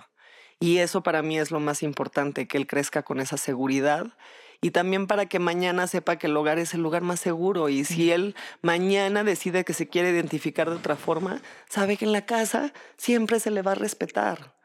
Y 0.60 0.80
eso 0.80 1.04
para 1.04 1.22
mí 1.22 1.38
es 1.38 1.52
lo 1.52 1.60
más 1.60 1.84
importante, 1.84 2.48
que 2.48 2.58
él 2.58 2.67
crezca 2.67 3.04
con 3.04 3.20
esa 3.20 3.38
seguridad 3.38 4.08
y 4.62 4.72
también 4.72 5.06
para 5.06 5.28
que 5.28 5.39
mañana 5.39 5.86
sepa 5.88 6.17
que 6.17 6.28
el 6.28 6.36
hogar 6.36 6.58
es 6.58 6.74
el 6.74 6.82
lugar 6.82 7.04
más 7.04 7.20
seguro 7.20 7.70
y 7.70 7.86
si 7.86 8.12
él 8.12 8.36
mañana 8.62 9.24
decide 9.24 9.63
que 9.63 9.74
se 9.74 9.88
quiere 9.88 10.10
identificar 10.10 10.70
de 10.70 10.76
otra 10.76 10.96
forma, 10.96 11.41
sabe 11.70 11.98
que 11.98 12.06
en 12.06 12.12
la 12.12 12.26
casa 12.26 12.74
siempre 12.98 13.39
se 13.39 13.52
le 13.52 13.62
va 13.62 13.74
a 13.74 13.76
respetar, 13.76 14.56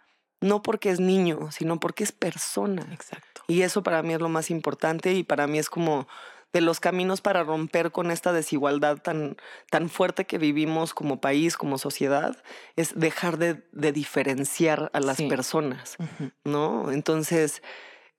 no 0.41 0.63
porque 0.63 0.91
es 0.91 0.99
niño, 0.99 1.51
sino 1.53 1.79
porque 1.79 2.05
es 2.05 2.13
persona. 2.13 2.87
Exacto. 2.91 3.43
Y 3.49 3.63
eso 3.63 3.83
para 3.83 4.03
mí 4.03 4.15
es 4.15 4.21
lo 4.21 4.31
más 4.31 4.51
importante 4.51 5.13
y 5.13 5.25
para 5.25 5.47
mí 5.47 5.59
es 5.59 5.69
como 5.69 6.09
de 6.53 6.61
los 6.61 6.81
caminos 6.81 7.21
para 7.21 7.45
romper 7.45 7.93
con 7.93 8.11
esta 8.11 8.33
desigualdad 8.33 8.99
tan, 8.99 9.37
tan 9.71 9.89
fuerte 9.89 10.27
que 10.27 10.39
vivimos 10.39 10.93
como 10.93 11.21
país, 11.21 11.57
como 11.57 11.79
sociedad, 11.79 12.37
es 12.77 12.99
dejar 12.99 13.39
de, 13.39 13.63
de 13.73 13.93
diferenciar 13.93 14.91
a 14.93 15.01
las 15.01 15.17
Sí. 15.17 15.29
personas. 15.29 15.97
¿no? 16.45 16.93
Entonces, 16.93 17.63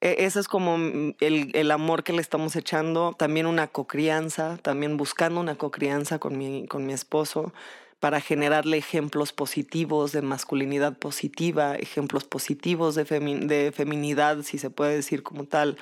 e- 0.01 0.15
ese 0.25 0.39
es 0.39 0.47
como 0.47 0.77
mm, 0.77 1.15
el, 1.19 1.51
el 1.53 1.69
amor 1.71 2.03
que 2.03 2.13
le 2.13 2.21
estamos 2.21 2.55
echando, 2.55 3.13
también 3.17 3.45
una 3.45 3.67
cocrianza, 3.67 4.57
también 4.57 4.97
buscando 4.97 5.39
una 5.39 5.55
cocrianza 5.55 6.17
con 6.19 6.37
mi, 6.37 6.65
con 6.67 6.85
mi 6.87 6.93
esposo 6.93 7.53
para 7.99 8.19
generarle 8.19 8.77
ejemplos 8.77 9.31
positivos 9.31 10.11
de 10.11 10.21
masculinidad 10.23 10.97
positiva, 10.97 11.75
ejemplos 11.75 12.23
positivos 12.25 12.95
de, 12.95 13.05
femi- 13.05 13.45
de 13.45 13.71
feminidad, 13.71 14.41
si 14.41 14.57
se 14.57 14.69
puede 14.69 14.95
decir 14.95 15.23
como 15.23 15.45
tal, 15.45 15.77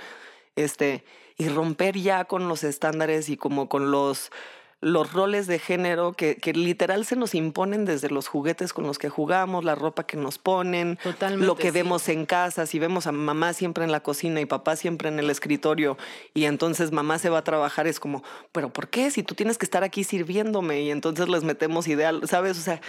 este, 0.55 1.03
y 1.41 1.49
romper 1.49 1.97
ya 1.97 2.25
con 2.25 2.47
los 2.47 2.63
estándares 2.63 3.27
y 3.29 3.35
como 3.35 3.67
con 3.67 3.89
los, 3.89 4.31
los 4.79 5.11
roles 5.11 5.47
de 5.47 5.57
género 5.57 6.13
que, 6.13 6.35
que 6.35 6.53
literal 6.53 7.03
se 7.03 7.15
nos 7.15 7.33
imponen 7.33 7.83
desde 7.83 8.11
los 8.11 8.27
juguetes 8.27 8.73
con 8.73 8.85
los 8.85 8.99
que 8.99 9.09
jugamos, 9.09 9.63
la 9.63 9.73
ropa 9.73 10.05
que 10.05 10.17
nos 10.17 10.37
ponen, 10.37 10.99
Totalmente. 11.01 11.47
lo 11.47 11.55
que 11.55 11.69
sí. 11.69 11.71
vemos 11.71 12.07
en 12.09 12.27
casa, 12.27 12.67
si 12.67 12.77
vemos 12.77 13.07
a 13.07 13.11
mamá 13.11 13.53
siempre 13.53 13.83
en 13.83 13.91
la 13.91 14.01
cocina 14.01 14.39
y 14.39 14.45
papá 14.45 14.75
siempre 14.75 15.09
en 15.09 15.17
el 15.17 15.31
escritorio 15.31 15.97
y 16.35 16.45
entonces 16.45 16.91
mamá 16.91 17.17
se 17.17 17.31
va 17.31 17.39
a 17.39 17.43
trabajar, 17.43 17.87
es 17.87 17.99
como, 17.99 18.23
pero 18.51 18.69
¿por 18.69 18.89
qué? 18.89 19.09
Si 19.09 19.23
tú 19.23 19.33
tienes 19.33 19.57
que 19.57 19.65
estar 19.65 19.83
aquí 19.83 20.03
sirviéndome 20.03 20.81
y 20.81 20.91
entonces 20.91 21.27
les 21.27 21.43
metemos 21.43 21.87
ideal, 21.87 22.21
¿sabes? 22.27 22.59
O 22.59 22.61
sea, 22.61 22.81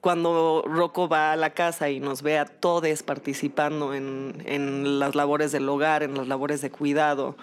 cuando 0.00 0.64
Rocco 0.66 1.10
va 1.10 1.32
a 1.32 1.36
la 1.36 1.50
casa 1.50 1.90
y 1.90 2.00
nos 2.00 2.22
ve 2.22 2.38
a 2.38 2.46
todos 2.46 3.02
participando 3.02 3.92
en, 3.92 4.42
en 4.46 4.98
las 4.98 5.14
labores 5.14 5.52
del 5.52 5.68
hogar, 5.68 6.02
en 6.02 6.16
las 6.16 6.26
labores 6.26 6.62
de 6.62 6.70
cuidado, 6.70 7.36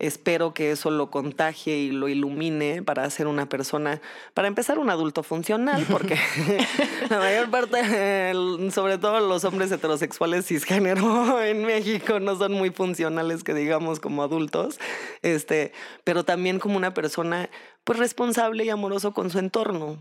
espero 0.00 0.52
que 0.54 0.72
eso 0.72 0.90
lo 0.90 1.10
contagie 1.10 1.76
y 1.78 1.90
lo 1.90 2.08
ilumine 2.08 2.82
para 2.82 3.08
ser 3.10 3.26
una 3.28 3.48
persona, 3.48 4.00
para 4.34 4.48
empezar 4.48 4.78
un 4.78 4.90
adulto 4.90 5.22
funcional, 5.22 5.86
porque 5.90 6.16
la 7.10 7.18
mayor 7.18 7.50
parte, 7.50 8.30
el- 8.30 8.70
sobre 8.72 8.98
todo 8.98 9.20
los 9.20 9.44
hombres 9.44 9.70
heterosexuales 9.70 10.46
cisgénero 10.46 11.40
en 11.42 11.64
México 11.64 12.18
no 12.20 12.36
son 12.36 12.52
muy 12.52 12.70
funcionales 12.70 13.44
que 13.44 13.54
digamos 13.54 14.00
como 14.00 14.22
adultos, 14.22 14.78
este, 15.22 15.72
pero 16.02 16.24
también 16.24 16.58
como 16.58 16.76
una 16.76 16.92
persona 16.92 17.48
pues 17.84 17.98
responsable 17.98 18.64
y 18.64 18.70
amoroso 18.70 19.12
con 19.12 19.30
su 19.30 19.38
entorno, 19.38 19.98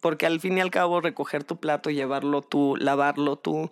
porque 0.00 0.26
al 0.26 0.40
fin 0.40 0.58
y 0.58 0.60
al 0.60 0.70
cabo 0.70 1.00
recoger 1.00 1.44
tu 1.44 1.56
plato, 1.58 1.88
llevarlo 1.90 2.42
tú, 2.42 2.76
lavarlo 2.76 3.36
tú, 3.36 3.70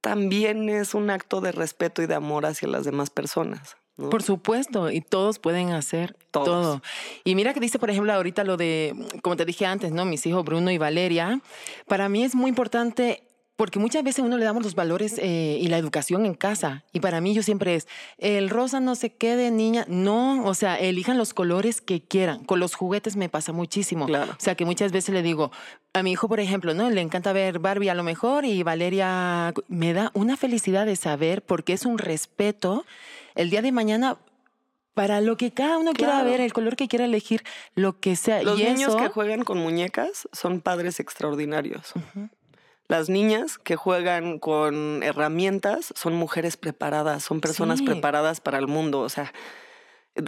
también 0.00 0.68
es 0.68 0.94
un 0.94 1.10
acto 1.10 1.40
de 1.40 1.52
respeto 1.52 2.02
y 2.02 2.06
de 2.06 2.14
amor 2.14 2.46
hacia 2.46 2.68
las 2.68 2.84
demás 2.84 3.10
personas. 3.10 3.76
¿No? 3.96 4.10
Por 4.10 4.22
supuesto, 4.22 4.90
y 4.90 5.00
todos 5.00 5.38
pueden 5.38 5.70
hacer 5.70 6.16
Todos. 6.30 6.46
todo. 6.46 6.82
Y 7.24 7.34
mira 7.34 7.54
que 7.54 7.60
dice, 7.60 7.78
por 7.78 7.90
ejemplo, 7.90 8.12
ahorita 8.12 8.44
lo 8.44 8.56
de, 8.56 8.94
como 9.22 9.36
te 9.36 9.44
dije 9.44 9.66
antes, 9.66 9.92
¿no? 9.92 10.04
Mis 10.04 10.26
hijos 10.26 10.44
Bruno 10.44 10.70
y 10.70 10.78
Valeria. 10.78 11.40
Para 11.86 12.08
mí 12.08 12.24
es 12.24 12.34
muy 12.34 12.48
importante 12.48 13.22
porque 13.56 13.78
muchas 13.78 14.04
veces 14.04 14.22
uno 14.22 14.36
le 14.36 14.44
damos 14.44 14.62
los 14.62 14.74
valores 14.74 15.18
eh, 15.18 15.58
y 15.60 15.68
la 15.68 15.78
educación 15.78 16.26
en 16.26 16.34
casa. 16.34 16.84
Y 16.92 17.00
para 17.00 17.22
mí 17.22 17.32
yo 17.32 17.42
siempre 17.42 17.74
es, 17.74 17.88
el 18.18 18.50
rosa 18.50 18.80
no 18.80 18.94
se 18.94 19.14
quede, 19.14 19.50
niña. 19.50 19.86
No, 19.88 20.44
o 20.44 20.52
sea, 20.52 20.76
elijan 20.76 21.16
los 21.16 21.32
colores 21.32 21.80
que 21.80 22.02
quieran. 22.02 22.44
Con 22.44 22.60
los 22.60 22.74
juguetes 22.74 23.16
me 23.16 23.30
pasa 23.30 23.52
muchísimo. 23.52 24.04
Claro. 24.06 24.32
O 24.32 24.40
sea, 24.40 24.56
que 24.56 24.66
muchas 24.66 24.92
veces 24.92 25.14
le 25.14 25.22
digo, 25.22 25.52
a 25.94 26.02
mi 26.02 26.12
hijo, 26.12 26.28
por 26.28 26.38
ejemplo, 26.38 26.74
¿no? 26.74 26.90
Le 26.90 27.00
encanta 27.00 27.32
ver 27.32 27.58
Barbie 27.58 27.88
a 27.88 27.94
lo 27.94 28.02
mejor 28.02 28.44
y 28.44 28.62
Valeria 28.62 29.54
me 29.68 29.94
da 29.94 30.10
una 30.12 30.36
felicidad 30.36 30.84
de 30.84 30.96
saber 30.96 31.40
porque 31.40 31.72
es 31.72 31.86
un 31.86 31.96
respeto. 31.96 32.84
El 33.36 33.50
día 33.50 33.62
de 33.62 33.70
mañana 33.70 34.18
para 34.94 35.20
lo 35.20 35.36
que 35.36 35.52
cada 35.52 35.76
uno 35.76 35.92
quiera 35.92 36.22
ver, 36.22 36.40
el 36.40 36.54
color 36.54 36.74
que 36.74 36.88
quiera 36.88 37.04
elegir, 37.04 37.44
lo 37.74 38.00
que 38.00 38.16
sea. 38.16 38.42
Los 38.42 38.58
y 38.58 38.64
niños 38.64 38.94
eso, 38.94 38.96
que 38.96 39.08
juegan 39.08 39.44
con 39.44 39.58
muñecas 39.58 40.26
son 40.32 40.62
padres 40.62 41.00
extraordinarios. 41.00 41.92
Las 42.88 43.10
niñas 43.10 43.58
que 43.58 43.76
juegan 43.76 44.38
con 44.38 45.02
herramientas 45.02 45.92
son 45.94 46.14
mujeres 46.14 46.56
preparadas, 46.56 47.24
son 47.24 47.40
personas 47.42 47.80
Sí. 47.80 47.84
preparadas 47.84 48.40
para 48.40 48.58
el 48.58 48.68
mundo. 48.68 49.00
O 49.00 49.08
sea, 49.10 49.34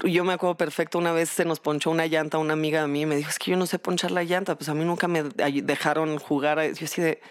yo 0.04 0.22
me 0.24 0.34
acuerdo 0.34 0.58
perfecto, 0.58 0.98
una 0.98 1.12
vez 1.12 1.30
se 1.30 1.46
nos 1.46 1.60
ponchó 1.60 1.90
una 1.90 2.06
llanta, 2.06 2.36
una 2.36 2.52
amiga 2.52 2.82
de 2.82 2.88
mí 2.88 3.02
y 3.02 3.06
me 3.06 3.16
dijo, 3.16 3.30
es 3.30 3.38
que 3.38 3.52
yo 3.52 3.56
no 3.56 3.64
sé 3.64 3.78
ponchar 3.78 4.10
la 4.10 4.22
llanta, 4.22 4.54
pues 4.54 4.68
a 4.68 4.74
mí 4.74 4.84
nunca 4.84 5.08
me 5.08 5.22
dejaron 5.22 6.18
jugar. 6.18 6.60
Yo 6.74 6.84
así 6.84 7.00
de, 7.00 7.22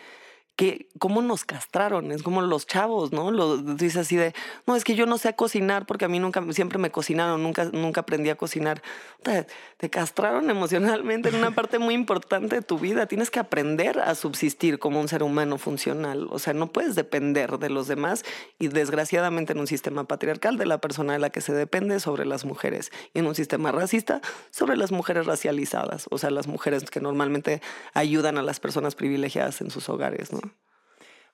que 0.57 0.89
cómo 0.97 1.21
nos 1.21 1.45
castraron, 1.45 2.11
es 2.11 2.23
como 2.23 2.41
los 2.41 2.65
chavos, 2.65 3.13
¿no? 3.13 3.29
Lo 3.31 3.57
dice 3.57 3.99
así 3.99 4.15
de, 4.15 4.33
no, 4.65 4.75
es 4.75 4.83
que 4.83 4.95
yo 4.95 5.05
no 5.05 5.19
sé 5.19 5.35
cocinar 5.35 5.85
porque 5.85 6.05
a 6.05 6.07
mí 6.07 6.17
nunca, 6.19 6.43
siempre 6.51 6.79
me 6.79 6.89
cocinaron, 6.89 7.43
nunca, 7.43 7.65
nunca 7.65 8.01
aprendí 8.01 8.31
a 8.31 8.35
cocinar. 8.35 8.81
Te, 9.21 9.45
te 9.77 9.89
castraron 9.91 10.49
emocionalmente 10.49 11.29
en 11.29 11.35
una 11.35 11.51
parte 11.51 11.77
muy 11.77 11.93
importante 11.93 12.55
de 12.55 12.61
tu 12.63 12.79
vida. 12.79 13.05
Tienes 13.05 13.29
que 13.29 13.39
aprender 13.39 13.99
a 13.99 14.15
subsistir 14.15 14.79
como 14.79 14.99
un 14.99 15.07
ser 15.07 15.21
humano 15.21 15.59
funcional. 15.59 16.27
O 16.31 16.39
sea, 16.39 16.53
no 16.53 16.71
puedes 16.71 16.95
depender 16.95 17.59
de 17.59 17.69
los 17.69 17.87
demás 17.87 18.25
y 18.57 18.67
desgraciadamente 18.67 19.53
en 19.53 19.59
un 19.59 19.67
sistema 19.67 20.05
patriarcal 20.05 20.57
de 20.57 20.65
la 20.65 20.79
persona 20.79 21.13
de 21.13 21.19
la 21.19 21.29
que 21.29 21.41
se 21.41 21.53
depende 21.53 21.99
sobre 21.99 22.25
las 22.25 22.45
mujeres 22.45 22.91
y 23.13 23.19
en 23.19 23.27
un 23.27 23.35
sistema 23.35 23.71
racista 23.71 24.21
sobre 24.49 24.75
las 24.75 24.91
mujeres 24.91 25.27
racializadas, 25.27 26.07
o 26.09 26.17
sea, 26.17 26.31
las 26.31 26.47
mujeres 26.47 26.89
que 26.89 26.99
normalmente 26.99 27.61
ayudan 27.93 28.39
a 28.39 28.41
las 28.41 28.59
personas 28.59 28.95
privilegiadas 28.95 29.61
en 29.61 29.69
sus 29.69 29.87
hogares, 29.89 30.33
¿no? 30.33 30.46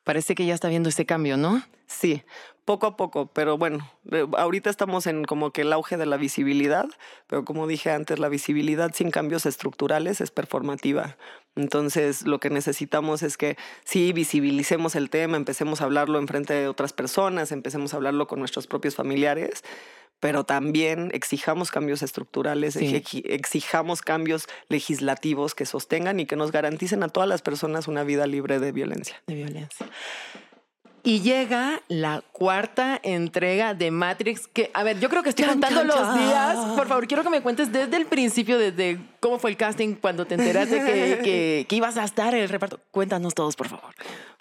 Parece 0.03 0.35
que 0.35 0.45
ya 0.45 0.53
está 0.53 0.67
viendo 0.67 0.89
ese 0.89 1.05
cambio, 1.05 1.37
¿no? 1.37 1.63
Sí, 1.87 2.23
poco 2.65 2.87
a 2.87 2.97
poco, 2.97 3.27
pero 3.27 3.57
bueno, 3.57 3.89
eh, 4.11 4.25
ahorita 4.37 4.69
estamos 4.69 5.05
en 5.07 5.25
como 5.25 5.51
que 5.51 5.61
el 5.61 5.73
auge 5.73 5.97
de 5.97 6.05
la 6.05 6.17
visibilidad, 6.17 6.85
pero 7.27 7.45
como 7.45 7.67
dije 7.67 7.91
antes, 7.91 8.19
la 8.19 8.29
visibilidad 8.29 8.91
sin 8.93 9.11
cambios 9.11 9.45
estructurales 9.45 10.21
es 10.21 10.31
performativa. 10.31 11.17
Entonces, 11.55 12.25
lo 12.25 12.39
que 12.39 12.49
necesitamos 12.49 13.21
es 13.21 13.37
que 13.37 13.57
sí 13.83 14.11
visibilicemos 14.13 14.95
el 14.95 15.09
tema, 15.09 15.37
empecemos 15.37 15.81
a 15.81 15.85
hablarlo 15.85 16.19
en 16.19 16.27
frente 16.27 16.53
de 16.53 16.67
otras 16.67 16.93
personas, 16.93 17.51
empecemos 17.51 17.93
a 17.93 17.97
hablarlo 17.97 18.27
con 18.27 18.39
nuestros 18.39 18.65
propios 18.65 18.95
familiares, 18.95 19.63
pero 20.23 20.45
también 20.45 21.09
exijamos 21.13 21.69
cambios 21.69 22.01
estructurales, 22.01 22.75
Sí. 22.75 22.85
exi- 22.93 23.23
exijamos 23.25 24.01
cambios 24.01 24.47
legislativos 24.69 25.53
que 25.53 25.65
sostengan 25.65 26.17
y 26.21 26.25
que 26.25 26.37
nos 26.37 26.53
garanticen 26.53 27.03
a 27.03 27.09
todas 27.09 27.27
las 27.27 27.41
personas 27.41 27.89
una 27.89 28.05
vida 28.05 28.25
libre 28.25 28.57
de 28.59 28.71
violencia. 28.71 29.21
de 29.27 29.35
violencia. 29.35 29.85
Y 31.05 31.19
llega 31.19 31.81
la 31.89 32.23
cuarta 32.31 32.97
entrega 33.03 33.73
de 33.73 33.91
Matrix, 33.91 34.47
que, 34.47 34.71
a 34.73 34.83
ver, 34.83 35.01
yo 35.01 35.09
creo 35.09 35.23
que 35.23 35.29
estoy 35.31 35.43
Chan, 35.43 35.55
contando 35.59 35.79
chan, 35.79 35.87
los 35.87 35.97
chan. 35.97 36.17
días. 36.17 36.55
Por 36.77 36.87
favor, 36.87 37.05
quiero 37.05 37.23
que 37.23 37.29
me 37.29 37.41
cuentes 37.41 37.73
desde 37.73 37.97
el 37.97 38.05
principio, 38.05 38.57
desde 38.57 38.99
cómo 39.19 39.37
fue 39.39 39.49
el 39.51 39.57
casting, 39.57 39.95
cuando 39.95 40.25
te 40.25 40.35
enteraste 40.35 40.77
que, 40.77 41.19
que, 41.21 41.65
que 41.67 41.75
ibas 41.75 41.97
a 41.97 42.05
estar 42.05 42.33
en 42.33 42.43
el 42.43 42.47
reparto. 42.47 42.79
Cuéntanos 42.91 43.33
todos, 43.33 43.57
por 43.57 43.67
favor. 43.67 43.93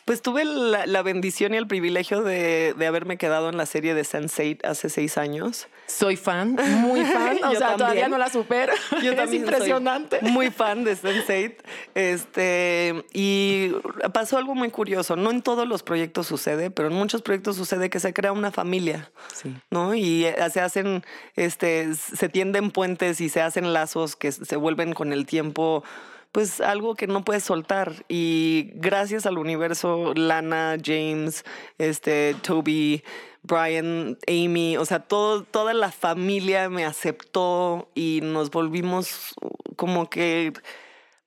Pues 0.04 0.20
tuve 0.20 0.44
la, 0.44 0.86
la 0.86 1.02
bendición 1.02 1.54
y 1.54 1.56
el 1.56 1.66
privilegio 1.66 2.22
de, 2.22 2.74
de 2.76 2.86
haberme 2.86 3.16
quedado 3.16 3.48
en 3.48 3.56
la 3.56 3.66
serie 3.66 3.94
de 3.94 4.02
Sense8 4.02 4.64
hace 4.64 4.88
seis 4.88 5.16
años. 5.16 5.68
Soy 5.86 6.16
fan, 6.16 6.56
muy 6.80 7.04
fan. 7.04 7.38
O 7.44 7.54
sea, 7.54 7.76
todavía 7.76 8.08
no 8.08 8.18
la 8.18 8.28
supero. 8.28 8.72
Yo 9.02 9.12
es 9.12 9.32
impresionante. 9.32 10.18
muy 10.22 10.50
fan 10.50 10.84
de 10.84 10.96
Sense8. 10.96 11.56
Este, 11.94 13.04
y 13.12 13.72
pasó 14.12 14.38
algo 14.38 14.54
muy 14.54 14.70
curioso. 14.70 15.16
No 15.16 15.30
en 15.30 15.42
todos 15.42 15.68
los 15.68 15.82
proyectos 15.82 16.26
sucede, 16.26 16.70
pero 16.70 16.88
en 16.88 16.94
muchos 16.94 17.22
proyectos 17.22 17.56
sucede 17.56 17.90
que 17.90 18.00
se 18.00 18.12
crea 18.12 18.32
una 18.32 18.50
familia. 18.50 19.10
Sí. 19.34 19.54
¿no? 19.70 19.94
Y 19.94 20.24
eh, 20.24 20.36
se 20.50 20.60
hacen, 20.60 21.04
este, 21.36 21.94
se 21.94 22.28
tienden 22.28 22.70
puentes 22.70 23.20
y 23.20 23.28
se 23.28 23.40
hacen 23.40 23.72
lazos 23.72 24.16
que 24.16 24.32
se 24.32 24.56
vuelven 24.56 24.94
con 24.94 25.12
el 25.12 25.26
tiempo, 25.26 25.84
pues 26.32 26.62
algo 26.62 26.94
que 26.94 27.06
no 27.06 27.24
puedes 27.24 27.44
soltar. 27.44 28.04
Y 28.08 28.70
gracias 28.74 29.26
al 29.26 29.38
universo, 29.38 30.14
Lana, 30.14 30.76
James, 30.82 31.44
este, 31.78 32.34
Toby, 32.42 33.04
Brian, 33.42 34.18
Amy, 34.26 34.76
o 34.78 34.84
sea, 34.84 35.00
todo, 35.00 35.44
toda 35.44 35.74
la 35.74 35.92
familia 35.92 36.68
me 36.70 36.84
aceptó 36.84 37.90
y 37.94 38.20
nos 38.22 38.50
volvimos 38.50 39.34
como 39.76 40.08
que, 40.08 40.52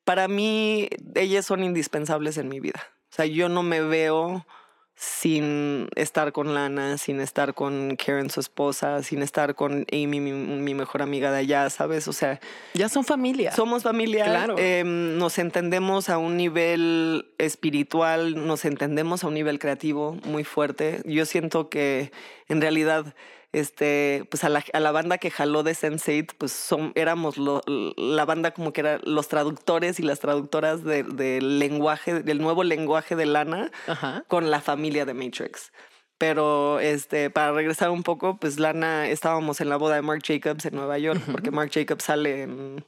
para 0.03 0.27
mí, 0.27 0.89
ellas 1.13 1.45
son 1.45 1.63
indispensables 1.63 2.37
en 2.37 2.49
mi 2.49 2.59
vida. 2.59 2.81
O 3.11 3.15
sea, 3.15 3.25
yo 3.25 3.47
no 3.47 3.63
me 3.63 3.81
veo 3.81 4.45
sin 4.95 5.89
estar 5.95 6.31
con 6.31 6.53
Lana, 6.53 6.97
sin 6.97 7.19
estar 7.19 7.53
con 7.53 7.95
Karen, 7.97 8.29
su 8.29 8.39
esposa, 8.39 9.03
sin 9.03 9.21
estar 9.21 9.53
con 9.53 9.85
Amy, 9.91 10.19
mi, 10.21 10.31
mi 10.31 10.73
mejor 10.73 11.01
amiga 11.01 11.31
de 11.31 11.39
allá, 11.39 11.69
¿sabes? 11.69 12.07
O 12.07 12.13
sea, 12.13 12.39
Ya 12.73 12.87
son 12.87 13.03
familia. 13.03 13.51
somos 13.51 13.83
familia, 13.83 14.23
Claro. 14.25 14.55
em, 14.57 15.17
nos 15.17 15.37
entendemos 15.37 16.09
a 16.09 16.17
un 16.17 16.37
nivel 16.37 17.27
espiritual, 17.37 18.47
nos 18.47 18.63
entendemos 18.65 19.23
a 19.23 19.27
un 19.27 19.33
nivel 19.33 19.59
creativo 19.59 20.17
muy 20.23 20.43
fuerte. 20.45 21.01
Yo 21.05 21.25
siento 21.25 21.69
que 21.69 22.11
en 22.47 22.61
realidad 22.61 23.13
este, 23.59 24.25
pues 24.29 24.43
a 24.43 24.49
la, 24.49 24.63
a 24.73 24.79
la 24.79 24.91
banda 24.91 25.17
que 25.17 25.31
jaló 25.31 25.63
de 25.63 25.71
Sense8, 25.73 26.33
pues 26.37 26.51
son, 26.51 26.91
éramos 26.95 27.37
lo- 27.37 27.61
la 27.97 28.25
banda 28.25 28.51
como 28.51 28.73
que 28.73 28.81
eran 28.81 29.01
los 29.05 29.27
traductores 29.27 29.99
y 29.99 30.03
las 30.03 30.19
traductoras 30.19 30.83
de- 30.83 31.03
del 31.03 31.59
lenguaje, 31.59 32.21
del 32.21 32.39
nuevo 32.41 32.63
lenguaje 32.63 33.15
de 33.15 33.25
Lana 33.25 33.71
Ajá. 33.87 34.23
con 34.27 34.51
la 34.51 34.59
familia 34.61 35.05
de 35.05 35.13
Matrix. 35.13 35.71
Pero 36.17 36.79
este, 36.79 37.29
para 37.29 37.51
regresar 37.51 37.89
un 37.89 38.03
poco, 38.03 38.37
pues 38.37 38.59
Lana, 38.59 39.07
estábamos 39.09 39.59
en 39.61 39.69
la 39.69 39.75
boda 39.77 39.95
de 39.95 40.01
Marc 40.01 40.23
Jacobs 40.25 40.65
en 40.65 40.75
Nueva 40.75 40.97
York, 40.97 41.21
porque 41.31 41.51
Marc 41.51 41.71
Jacobs 41.73 42.05
sale 42.05 42.43
en, 42.43 42.85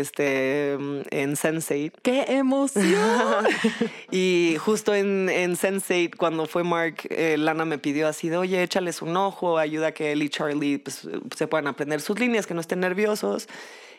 este, 0.00 0.72
en 0.72 1.34
Sense8. 1.36 1.92
¡Qué 2.02 2.24
emoción! 2.28 3.46
y 4.10 4.56
justo 4.58 4.94
en, 4.94 5.28
en 5.28 5.56
Sense8, 5.56 6.16
cuando 6.16 6.46
fue 6.46 6.64
Mark, 6.64 7.06
eh, 7.10 7.36
Lana 7.38 7.64
me 7.64 7.78
pidió 7.78 8.08
así 8.08 8.28
de, 8.28 8.36
oye, 8.36 8.62
échales 8.62 9.02
un 9.02 9.16
ojo, 9.16 9.58
ayuda 9.58 9.88
a 9.88 9.92
que 9.92 10.12
él 10.12 10.22
y 10.22 10.28
Charlie 10.28 10.78
pues, 10.78 11.08
se 11.36 11.46
puedan 11.46 11.66
aprender 11.66 12.00
sus 12.00 12.18
líneas, 12.18 12.46
que 12.46 12.54
no 12.54 12.60
estén 12.60 12.80
nerviosos. 12.80 13.48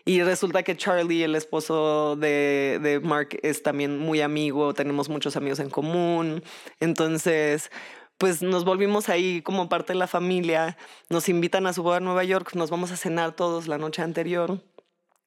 Y 0.08 0.21
resulta 0.21 0.62
que 0.62 0.77
Charlie, 0.77 1.23
el 1.23 1.36
esposo 1.36 2.15
de, 2.15 2.79
de 2.81 2.99
Mark, 2.99 3.39
es 3.41 3.63
también 3.63 3.97
muy 3.97 4.21
amigo, 4.21 4.73
tenemos 4.75 5.10
muchos 5.10 5.36
amigos 5.36 5.60
en 5.60 5.71
común. 5.71 6.43
Entonces, 6.79 7.71
pues 8.19 8.43
nos 8.43 8.65
volvimos 8.65 9.10
ahí 9.10 9.41
como 9.41 9.67
parte 9.67 9.93
de 9.93 9.99
la 9.99 10.08
familia. 10.08 10.77
Nos 11.10 11.27
invitan 11.27 11.65
a 11.65 11.73
su 11.73 11.81
boda 11.81 11.97
a 11.97 12.01
Nueva 12.01 12.23
York, 12.23 12.53
nos 12.53 12.69
vamos 12.69 12.91
a 12.91 12.97
cenar 12.97 13.36
todos 13.36 13.67
la 13.67 13.79
noche 13.79 14.03
anterior 14.03 14.62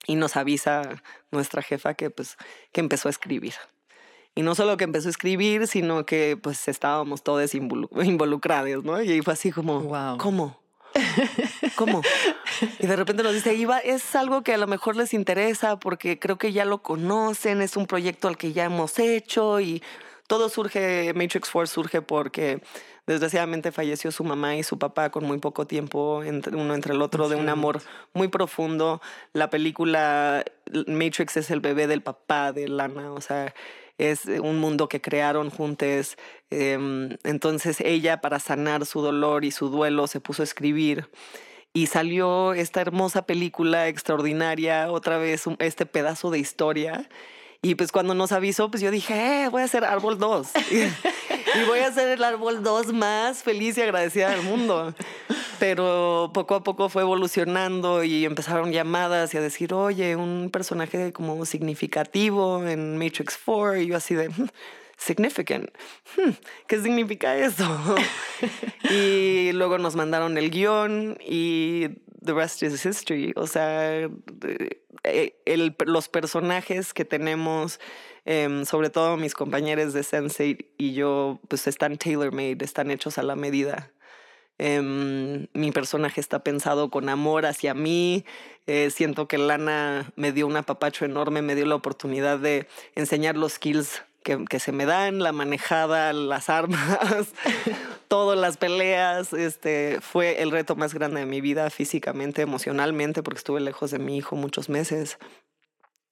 y 0.07 0.15
nos 0.17 0.37
avisa 0.37 1.03
nuestra 1.31 1.63
jefa 1.63 1.95
que 1.95 2.11
pues 2.11 2.37
que 2.73 2.81
empezó 2.81 3.09
a 3.09 3.11
escribir. 3.11 3.55
Y 4.35 4.43
no 4.43 4.55
solo 4.55 4.77
que 4.77 4.85
empezó 4.85 5.09
a 5.09 5.11
escribir, 5.11 5.67
sino 5.67 6.07
que 6.07 6.39
pues 6.41 6.69
estábamos 6.69 7.23
todos 7.25 7.55
involu- 7.55 7.89
involucrados, 8.07 8.85
¿no? 8.85 9.03
Y 9.03 9.21
fue 9.23 9.33
así 9.33 9.51
como, 9.51 9.81
Wow. 9.81 10.19
¿cómo? 10.19 10.61
¿Cómo? 11.77 12.03
Y 12.79 12.87
de 12.87 12.97
repente 12.97 13.23
nos 13.23 13.35
dice, 13.35 13.55
Iba, 13.55 13.79
es 13.79 14.15
algo 14.17 14.43
que 14.43 14.55
a 14.55 14.59
lo 14.59 14.67
mejor 14.67 14.97
les 14.97 15.13
interesa 15.15 15.79
porque 15.79 16.19
creo 16.19 16.39
que 16.39 16.53
ya 16.53 16.65
lo 16.65 16.83
conocen, 16.83 17.63
es 17.63 17.77
un 17.77 17.87
proyecto 17.87 18.29
al 18.29 18.37
que 18.37 18.53
ya 18.53 18.65
hemos 18.65 18.99
hecho 18.99 19.61
y 19.61 19.83
todo 20.27 20.49
surge, 20.49 21.13
Matrix 21.15 21.49
Force 21.49 21.73
surge 21.75 22.03
porque 22.03 22.63
desgraciadamente 23.09 23.73
falleció 23.73 24.13
su 24.13 24.23
mamá 24.23 24.57
y 24.57 24.63
su 24.63 24.79
papá 24.79 25.11
con 25.11 25.25
muy 25.25 25.39
poco 25.39 25.67
tiempo 25.67 26.23
entre 26.23 26.55
uno 26.55 26.75
entre 26.75 26.93
el 26.93 27.01
otro 27.01 27.29
de 27.29 27.37
un 27.37 27.49
amor 27.49 27.81
muy 28.13 28.29
profundo. 28.29 29.01
La 29.33 29.49
película 29.49 30.45
Matrix 30.87 31.39
es 31.39 31.51
el 31.51 31.61
bebé 31.61 31.87
del 31.87 32.03
papá 32.03 32.53
de 32.53 32.69
Lana, 32.69 33.13
o 33.13 33.21
sea, 33.23 33.55
es 33.97 34.27
un 34.27 34.59
mundo 34.59 34.89
que 34.89 35.01
crearon 35.01 35.51
juntos. 35.51 36.19
Em, 36.51 37.17
entonces 37.25 37.81
ella, 37.81 38.21
para 38.21 38.39
sanar 38.39 38.85
su 38.85 39.01
dolor 39.01 39.45
y 39.45 39.51
su 39.51 39.71
duelo, 39.71 40.07
se 40.07 40.21
puso 40.21 40.43
a 40.43 40.45
escribir. 40.45 41.09
Y 41.73 41.87
salió 41.87 42.53
esta 42.53 42.81
hermosa 42.83 43.23
película 43.23 43.89
extraordinaria, 43.89 44.91
otra 44.91 45.17
vez 45.19 45.45
este 45.59 45.87
pedazo 45.87 46.31
de 46.31 46.39
historia. 46.39 47.09
Y 47.61 47.75
pues 47.75 47.91
cuando 47.91 48.15
nos 48.15 48.33
avisó, 48.33 48.71
pues 48.71 48.83
yo 48.83 48.91
dije, 48.91 49.45
eh, 49.45 49.49
voy 49.49 49.63
a 49.63 49.65
hacer 49.65 49.85
Árbol 49.85 50.19
2. 50.19 50.49
y, 51.55 51.65
voy 51.67 51.81
a 51.81 51.89
hacer 51.89 52.09
el 52.09 52.25
Árbol 52.25 52.63
2 52.63 52.93
más 52.93 53.43
feliz 53.43 53.79
y 53.79 53.83
agradecida 53.83 54.31
del 54.31 54.43
mundo. 54.43 54.95
Pero 55.59 56.31
poco 56.33 56.55
a 56.55 56.63
poco 56.63 56.89
fue 56.89 57.03
evolucionando 57.03 58.05
y 58.05 58.25
empezaron 58.25 58.73
llamadas 58.73 59.35
y 59.35 59.39
a 59.39 59.41
decir, 59.41 59.75
oye, 59.75 60.15
un 60.17 60.51
personaje 60.53 61.13
como 61.13 61.45
significativo 61.45 62.65
en 62.67 62.97
Matrix 62.97 63.39
4. 63.45 63.77
Y 63.79 63.87
yo 63.89 63.97
así 63.97 64.15
de, 64.15 64.29
"Mm, 64.29 64.49
significant. 64.97 65.71
Hmm, 66.17 66.31
¿Qué 66.67 66.81
significa 66.81 67.37
eso? 67.37 67.65
y 68.91 69.53
luego 69.53 69.79
nos 69.79 69.97
mandaron 69.97 70.37
el 70.39 70.51
guion 70.51 71.19
y 71.27 71.89
the 72.21 72.35
rest 72.35 72.63
is 72.63 72.85
history. 72.85 73.33
O 73.37 73.47
sea, 73.47 74.09
eh, 75.05 75.73
los 75.87 76.09
personajes 76.09 76.93
que 76.93 77.05
tenemos, 77.05 77.81
em, 78.25 78.65
sobre 78.65 78.91
todo 78.91 79.17
mis 79.17 79.35
compañeros 79.35 79.93
de 79.93 80.03
Sensei 80.03 80.71
y 80.77 80.95
yo, 80.95 81.41
pues 81.49 81.67
están 81.67 81.97
tailor-made, 81.97 82.65
están 82.65 82.91
hechos 82.91 83.19
a 83.19 83.23
la 83.23 83.37
medida. 83.37 83.91
Em, 84.59 85.47
mi 85.55 85.71
personaje 85.71 86.21
está 86.21 86.43
pensado 86.43 86.91
con 86.91 87.09
amor 87.09 87.47
hacia 87.47 87.75
mí. 87.75 88.25
Eh, 88.67 88.91
siento 88.91 89.29
que 89.29 89.39
Lana 89.39 90.13
me 90.17 90.33
dio 90.33 90.47
un 90.49 90.57
apapacho 90.57 91.05
enorme, 91.05 91.43
me 91.43 91.55
dio 91.55 91.65
la 91.65 91.77
oportunidad 91.77 92.39
de 92.39 92.67
enseñar 92.97 93.37
los 93.37 93.53
skills 93.55 94.03
que, 94.23 94.45
que 94.45 94.61
se 94.61 94.73
me 94.73 94.87
dan, 94.87 95.21
la 95.21 95.33
manejada, 95.33 96.13
las 96.13 96.49
armas, 96.49 97.29
todas 98.09 98.39
las 98.39 98.57
peleas. 98.57 99.33
Este 99.33 99.99
fue 100.01 100.43
el 100.43 100.51
reto 100.51 100.77
más 100.77 100.95
grande 100.95 101.21
de 101.21 101.27
mi 101.27 101.41
vida 101.41 101.71
físicamente, 101.71 102.43
emocionalmente, 102.43 103.23
porque 103.23 103.39
estuve 103.39 103.61
lejos 103.61 103.91
de 103.91 103.99
mi 103.99 104.17
hijo 104.17 104.37
muchos 104.37 104.69
meses. 104.69 105.19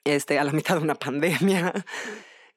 Este, 0.07 0.39
a 0.39 0.45
la 0.45 0.53
mitad 0.53 0.77
de 0.77 0.83
una 0.83 0.95
pandemia. 1.07 1.73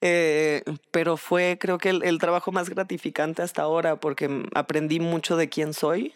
Eh, 0.01 0.63
pero 0.91 1.17
fue 1.17 1.57
creo 1.59 1.77
que 1.77 1.89
el, 1.89 2.19
trabajo 2.19 2.53
más 2.53 2.69
gratificante 2.69 3.41
hasta 3.41 3.63
ahora 3.63 3.97
porque 3.97 4.45
aprendí 4.55 5.01
mucho 5.01 5.35
de 5.35 5.49
quién 5.49 5.73
soy, 5.73 6.13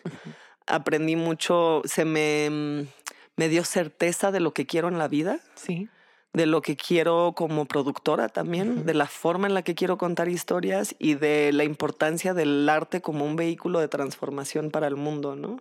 aprendí 0.68 1.18
mucho, 1.18 1.82
se 1.84 2.06
me, 2.06 2.50
mm, 2.50 2.88
me 3.36 3.50
dio 3.50 3.66
certeza 3.66 4.32
de 4.32 4.40
lo 4.40 4.54
que 4.54 4.66
quiero 4.66 4.88
en 4.88 5.00
la 5.00 5.10
vida. 5.10 5.40
Sí. 5.56 5.90
De 6.34 6.48
lo 6.48 6.62
que 6.62 6.76
quiero 6.76 7.34
como 7.36 7.66
productora 7.66 8.28
también, 8.28 8.86
de 8.88 8.96
la 8.96 9.06
forma 9.06 9.48
en 9.48 9.54
la 9.54 9.62
que 9.62 9.76
quiero 9.76 10.00
contar 10.00 10.30
historias 10.30 10.96
y 10.98 11.14
de 11.14 11.52
la 11.54 11.64
importancia 11.64 12.34
del 12.34 12.68
arte 12.68 13.02
como 13.02 13.24
un 13.24 13.36
vehículo 13.36 13.80
de 13.80 13.88
transformación 13.88 14.72
para 14.72 14.88
el 14.88 14.96
mundo, 14.96 15.36
¿no? 15.36 15.60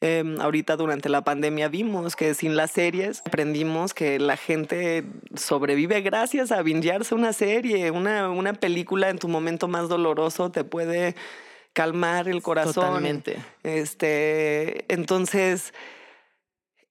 Em, 0.00 0.38
ahorita 0.38 0.76
durante 0.76 1.08
la 1.08 1.24
pandemia 1.24 1.68
vimos 1.68 2.14
que 2.14 2.34
sin 2.34 2.56
las 2.56 2.72
series 2.72 3.22
aprendimos 3.24 3.94
que 3.94 4.18
la 4.18 4.36
gente 4.36 5.04
sobrevive 5.34 6.02
gracias 6.02 6.52
a 6.52 6.60
bingearse 6.60 7.14
una 7.14 7.32
serie, 7.32 7.90
una, 7.90 8.28
una 8.28 8.52
película 8.52 9.08
en 9.08 9.18
tu 9.18 9.28
momento 9.28 9.66
más 9.66 9.88
doloroso 9.88 10.50
te 10.50 10.62
puede 10.62 11.14
calmar 11.72 12.28
el 12.28 12.42
corazón. 12.42 12.84
Totalmente. 12.84 13.38
Este, 13.62 14.84
entonces 14.92 15.72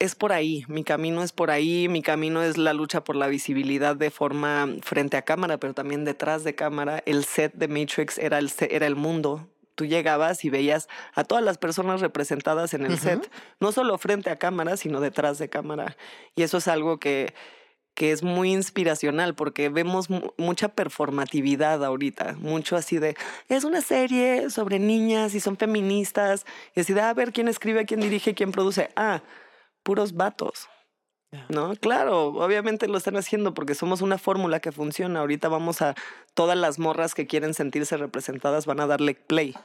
es 0.03 0.15
por 0.15 0.33
ahí, 0.33 0.65
mi 0.67 0.83
camino 0.83 1.23
es 1.23 1.31
por 1.31 1.49
ahí, 1.49 1.87
mi 1.87 2.01
camino 2.01 2.43
es 2.43 2.57
la 2.57 2.73
lucha 2.73 3.05
por 3.05 3.15
la 3.15 3.27
visibilidad 3.27 3.95
de 3.95 4.11
forma 4.11 4.67
frente 4.81 5.15
a 5.15 5.21
cámara, 5.21 5.57
pero 5.59 5.73
también 5.73 6.03
detrás 6.03 6.43
de 6.43 6.55
cámara. 6.55 7.01
El 7.05 7.23
set 7.23 7.53
de 7.53 7.69
Matrix 7.69 8.17
era 8.17 8.37
el, 8.37 8.51
era 8.69 8.85
el 8.85 8.97
mundo, 8.97 9.47
tú 9.75 9.85
llegabas 9.85 10.43
y 10.43 10.49
veías 10.49 10.89
a 11.13 11.23
todas 11.23 11.41
las 11.41 11.57
personas 11.57 12.01
representadas 12.01 12.73
en 12.73 12.85
el 12.85 12.99
set, 12.99 13.31
no 13.61 13.71
solo 13.71 13.97
frente 13.97 14.29
a 14.29 14.37
cámara, 14.37 14.75
sino 14.75 14.99
detrás 14.99 15.37
de 15.37 15.47
cámara. 15.47 15.95
Y 16.35 16.43
eso 16.43 16.57
es 16.57 16.67
algo 16.67 16.99
que, 16.99 17.33
que 17.93 18.11
es 18.11 18.23
muy 18.23 18.51
inspiracional 18.51 19.35
porque 19.35 19.69
vemos 19.69 20.09
mucha 20.37 20.67
performatividad 20.67 21.81
ahorita, 21.81 22.35
mucho 22.39 22.75
así 22.75 22.97
de, 22.97 23.15
es 23.47 23.63
una 23.63 23.79
serie 23.79 24.49
sobre 24.49 24.79
niñas 24.79 25.33
y 25.33 25.39
son 25.39 25.55
feministas, 25.55 26.45
y 26.75 26.81
así 26.81 26.91
de, 26.91 26.99
a 26.99 27.13
ver 27.13 27.31
quién 27.31 27.47
escribe, 27.47 27.85
quién 27.85 28.01
dirige, 28.01 28.33
quién 28.33 28.51
produce. 28.51 28.89
Ah, 28.97 29.21
puros 29.83 30.13
vatos. 30.13 30.69
¿No? 31.49 31.75
Claro, 31.75 32.27
obviamente 32.27 32.87
lo 32.87 32.97
están 32.97 33.15
haciendo 33.15 33.55
porque 33.55 33.73
somos 33.73 34.01
una 34.01 34.19
fórmula 34.19 34.59
que 34.59 34.71
funciona. 34.71 35.19
Ahorita 35.19 35.49
vamos 35.49 35.81
a 35.81 35.95
todas 36.35 36.57
las 36.57 36.77
morras 36.77 37.15
que 37.15 37.25
quieren 37.25 37.55
sentirse 37.55 37.97
representadas 37.97 38.67
van 38.67 38.79
a 38.79 38.87
darle 38.87 39.15
play. 39.15 39.55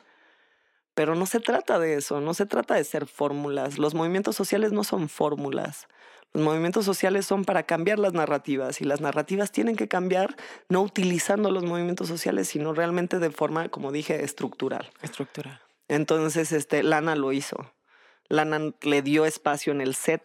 Pero 0.94 1.14
no 1.14 1.26
se 1.26 1.40
trata 1.40 1.78
de 1.78 1.94
eso, 1.94 2.20
no 2.20 2.34
se 2.34 2.46
trata 2.46 2.74
de 2.74 2.84
ser 2.84 3.06
fórmulas. 3.06 3.78
Los 3.78 3.94
movimientos 3.94 4.34
sociales 4.34 4.72
no 4.72 4.82
son 4.82 5.08
fórmulas. 5.08 5.88
Los 6.32 6.42
movimientos 6.42 6.84
sociales 6.84 7.26
son 7.26 7.44
para 7.44 7.62
cambiar 7.64 7.98
las 7.98 8.12
narrativas 8.12 8.80
y 8.80 8.84
las 8.84 9.00
narrativas 9.00 9.52
tienen 9.52 9.76
que 9.76 9.88
cambiar 9.88 10.36
no 10.68 10.82
utilizando 10.82 11.50
los 11.50 11.64
movimientos 11.64 12.08
sociales, 12.08 12.48
sino 12.48 12.74
realmente 12.74 13.18
de 13.18 13.30
forma, 13.30 13.68
como 13.68 13.92
dije, 13.92 14.24
estructural. 14.24 14.90
Estructural. 15.02 15.60
Entonces, 15.88 16.52
este, 16.52 16.82
Lana 16.82 17.14
lo 17.14 17.32
hizo. 17.32 17.72
Lana 18.28 18.72
le 18.82 19.02
dio 19.02 19.24
espacio 19.24 19.72
en 19.72 19.80
el 19.80 19.94
set 19.94 20.22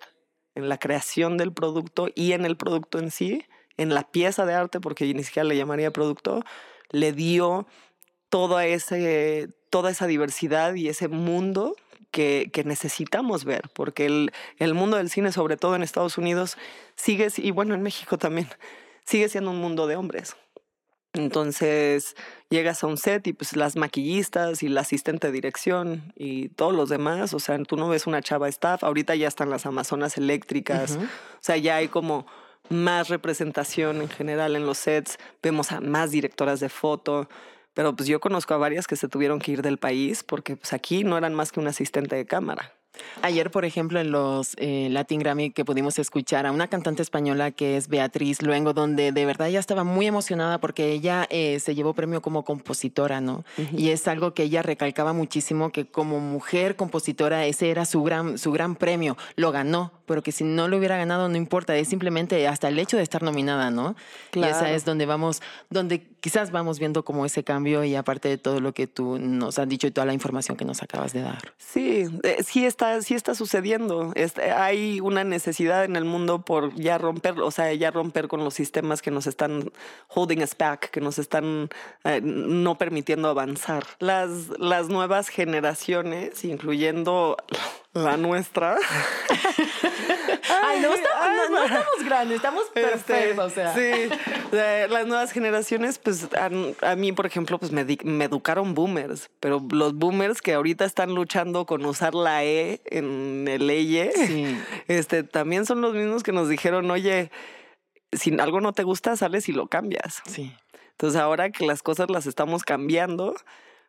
en 0.55 0.69
la 0.69 0.77
creación 0.77 1.37
del 1.37 1.51
producto 1.51 2.09
y 2.13 2.33
en 2.33 2.45
el 2.45 2.57
producto 2.57 2.99
en 2.99 3.11
sí, 3.11 3.45
en 3.77 3.93
la 3.93 4.03
pieza 4.03 4.45
de 4.45 4.53
arte, 4.53 4.79
porque 4.79 5.11
ni 5.13 5.23
siquiera 5.23 5.47
le 5.47 5.57
llamaría 5.57 5.91
producto, 5.91 6.43
le 6.91 7.11
dio 7.11 7.67
toda, 8.29 8.65
ese, 8.65 9.49
toda 9.69 9.91
esa 9.91 10.07
diversidad 10.07 10.75
y 10.75 10.89
ese 10.89 11.07
mundo 11.07 11.75
que, 12.11 12.51
que, 12.53 12.63
necesitamos 12.63 13.45
ver, 13.45 13.69
porque 13.73 14.05
el, 14.05 14.31
el, 14.59 14.75
mundo 14.75 14.97
del 14.97 15.09
cine, 15.09 15.31
sobre 15.31 15.57
todo 15.57 15.75
en 15.75 15.81
Estados 15.81 16.19
Unidos, 16.19 16.57
sigue, 16.95 17.29
y 17.37 17.49
bueno, 17.49 17.73
en 17.73 17.81
México 17.81 18.19
también, 18.19 18.47
sigue 19.05 19.29
siendo 19.29 19.49
un 19.49 19.59
mundo 19.59 19.87
de 19.87 19.95
hombres. 19.95 20.35
Entonces 21.13 22.15
llegas 22.49 22.83
a 22.83 22.87
un 22.87 22.97
set 22.97 23.27
y 23.27 23.33
pues 23.33 23.55
las 23.55 23.75
maquillistas 23.75 24.63
y 24.63 24.67
la 24.67 24.81
asistente 24.81 25.27
de 25.27 25.33
dirección 25.33 26.11
y 26.15 26.49
todos 26.49 26.73
los 26.73 26.89
demás, 26.89 27.33
o 27.35 27.39
sea, 27.39 27.57
tú 27.63 27.77
no 27.77 27.87
ves 27.87 28.07
una 28.07 28.21
chava 28.21 28.49
staff, 28.49 28.83
ahorita 28.83 29.13
ya 29.15 29.27
están 29.27 29.51
las 29.51 29.67
amazonas 29.67 30.17
eléctricas, 30.17 30.97
o 30.97 31.07
sea, 31.39 31.57
ya 31.57 31.75
hay 31.75 31.87
como 31.87 32.25
más 32.69 33.09
representación 33.09 34.01
en 34.01 34.09
general 34.09 34.55
en 34.55 34.65
los 34.65 34.79
sets, 34.79 35.19
vemos 35.41 35.71
a 35.71 35.81
más 35.81 36.09
directoras 36.09 36.59
de 36.59 36.69
foto, 36.69 37.29
pero 37.75 37.95
pues 37.95 38.07
yo 38.07 38.19
conozco 38.19 38.55
a 38.55 38.57
varias 38.57 38.87
que 38.87 38.95
se 38.95 39.07
tuvieron 39.07 39.39
que 39.39 39.51
ir 39.51 39.61
del 39.61 39.77
país 39.77 40.23
porque 40.23 40.55
pues 40.55 40.73
aquí 40.73 41.03
no 41.03 41.17
eran 41.17 41.35
más 41.35 41.51
que 41.51 41.59
un 41.59 41.67
asistente 41.67 42.15
de 42.15 42.25
cámara. 42.25 42.73
Ayer, 43.21 43.51
por 43.51 43.65
ejemplo, 43.65 43.99
en 43.99 44.11
los 44.11 44.55
eh, 44.57 44.87
Latin 44.91 45.19
Grammy 45.19 45.51
que 45.51 45.65
pudimos 45.65 45.97
escuchar 45.99 46.45
a 46.45 46.51
una 46.51 46.67
cantante 46.67 47.01
española 47.01 47.51
que 47.51 47.77
es 47.77 47.87
Beatriz 47.87 48.41
Luengo, 48.41 48.73
donde 48.73 49.11
de 49.11 49.25
verdad 49.25 49.47
ella 49.47 49.59
estaba 49.59 49.83
muy 49.83 50.07
emocionada 50.07 50.59
porque 50.59 50.91
ella 50.91 51.27
eh, 51.29 51.59
se 51.59 51.75
llevó 51.75 51.93
premio 51.93 52.21
como 52.21 52.43
compositora, 52.43 53.21
¿no? 53.21 53.43
Y 53.75 53.89
es 53.89 54.07
algo 54.07 54.33
que 54.33 54.43
ella 54.43 54.61
recalcaba 54.61 55.13
muchísimo, 55.13 55.71
que 55.71 55.85
como 55.85 56.19
mujer 56.19 56.75
compositora 56.75 57.45
ese 57.45 57.71
era 57.71 57.85
su 57.85 58.03
gran, 58.03 58.37
su 58.37 58.51
gran 58.51 58.75
premio. 58.75 59.17
Lo 59.35 59.51
ganó, 59.51 59.91
pero 60.05 60.21
que 60.21 60.31
si 60.31 60.43
no 60.43 60.67
lo 60.67 60.77
hubiera 60.77 60.97
ganado 60.97 61.29
no 61.29 61.37
importa, 61.37 61.75
es 61.75 61.87
simplemente 61.87 62.47
hasta 62.47 62.67
el 62.67 62.79
hecho 62.79 62.97
de 62.97 63.03
estar 63.03 63.23
nominada, 63.23 63.71
¿no? 63.71 63.95
Y 64.33 64.43
esa 64.43 64.71
es 64.71 64.85
donde 64.85 65.05
vamos, 65.05 65.41
donde 65.69 66.03
quizás 66.19 66.51
vamos 66.51 66.79
viendo 66.79 67.03
como 67.03 67.25
ese 67.25 67.43
cambio 67.43 67.83
y 67.83 67.95
aparte 67.95 68.29
de 68.29 68.37
todo 68.37 68.59
lo 68.59 68.73
que 68.73 68.87
tú 68.87 69.19
nos 69.19 69.59
has 69.59 69.67
dicho 69.67 69.87
y 69.87 69.91
toda 69.91 70.05
la 70.05 70.13
información 70.13 70.57
que 70.57 70.65
nos 70.65 70.81
acabas 70.81 71.13
de 71.13 71.21
dar. 71.21 71.53
Sí, 71.57 72.05
eh, 72.23 72.37
sí 72.43 72.65
está, 72.65 72.82
sí 73.01 73.15
está 73.15 73.35
sucediendo. 73.35 74.11
Este, 74.15 74.51
hay 74.51 74.99
una 74.99 75.23
necesidad 75.23 75.83
en 75.83 75.95
el 75.95 76.05
mundo 76.05 76.41
por 76.43 76.73
ya 76.75 76.97
romper, 76.97 77.39
o 77.39 77.51
sea, 77.51 77.73
ya 77.73 77.91
romper 77.91 78.27
con 78.27 78.43
los 78.43 78.53
sistemas 78.53 79.01
que 79.01 79.11
nos 79.11 79.27
están 79.27 79.71
holding 80.07 80.39
us 80.41 80.55
back, 80.57 80.89
que 80.89 81.01
nos 81.01 81.19
están 81.19 81.69
eh, 82.03 82.21
no 82.23 82.77
permitiendo 82.77 83.29
avanzar. 83.29 83.83
Las, 83.99 84.29
las 84.59 84.89
nuevas 84.89 85.29
generaciones, 85.29 86.43
incluyendo 86.43 87.37
la 87.93 88.17
nuestra. 88.17 88.77
Ay, 90.63 90.79
no 90.81 90.93
estamos, 90.93 91.49
no, 91.51 91.63
estamos 91.63 92.05
grandes, 92.05 92.35
estamos 92.37 92.63
este, 92.65 92.81
perfectos. 92.81 93.51
o 93.51 93.55
sea. 93.55 93.73
Sí, 93.73 94.09
las 94.53 95.07
nuevas 95.07 95.31
generaciones, 95.31 95.97
pues 95.99 96.27
a, 96.33 96.95
mí, 96.95 97.11
por 97.11 97.25
ejemplo, 97.25 97.57
pues 97.59 97.71
me, 97.71 97.85
me, 98.03 98.25
educaron 98.25 98.73
boomers, 98.73 99.29
pero 99.39 99.65
los 99.71 99.95
boomers 99.95 100.41
que 100.41 100.53
ahorita 100.53 100.85
están 100.85 101.13
luchando 101.15 101.65
con 101.65 101.85
usar 101.85 102.13
la 102.13 102.43
E 102.43 102.81
en 102.85 103.47
el 103.47 103.69
EYE, 103.69 104.11
sí. 104.11 104.57
este, 104.87 105.23
también 105.23 105.65
son 105.65 105.81
los 105.81 105.93
mismos 105.93 106.23
que 106.23 106.31
nos 106.31 106.49
dijeron, 106.49 106.89
oye, 106.91 107.31
si 108.11 108.37
algo 108.39 108.61
no 108.61 108.73
te 108.73 108.83
gusta, 108.83 109.15
sales 109.17 109.49
y 109.49 109.53
lo 109.53 109.67
cambias. 109.67 110.21
Sí. 110.25 110.53
Entonces 110.91 111.19
ahora 111.19 111.49
que 111.49 111.65
las 111.65 111.81
cosas 111.81 112.09
las 112.09 112.27
estamos 112.27 112.63
cambiando, 112.63 113.35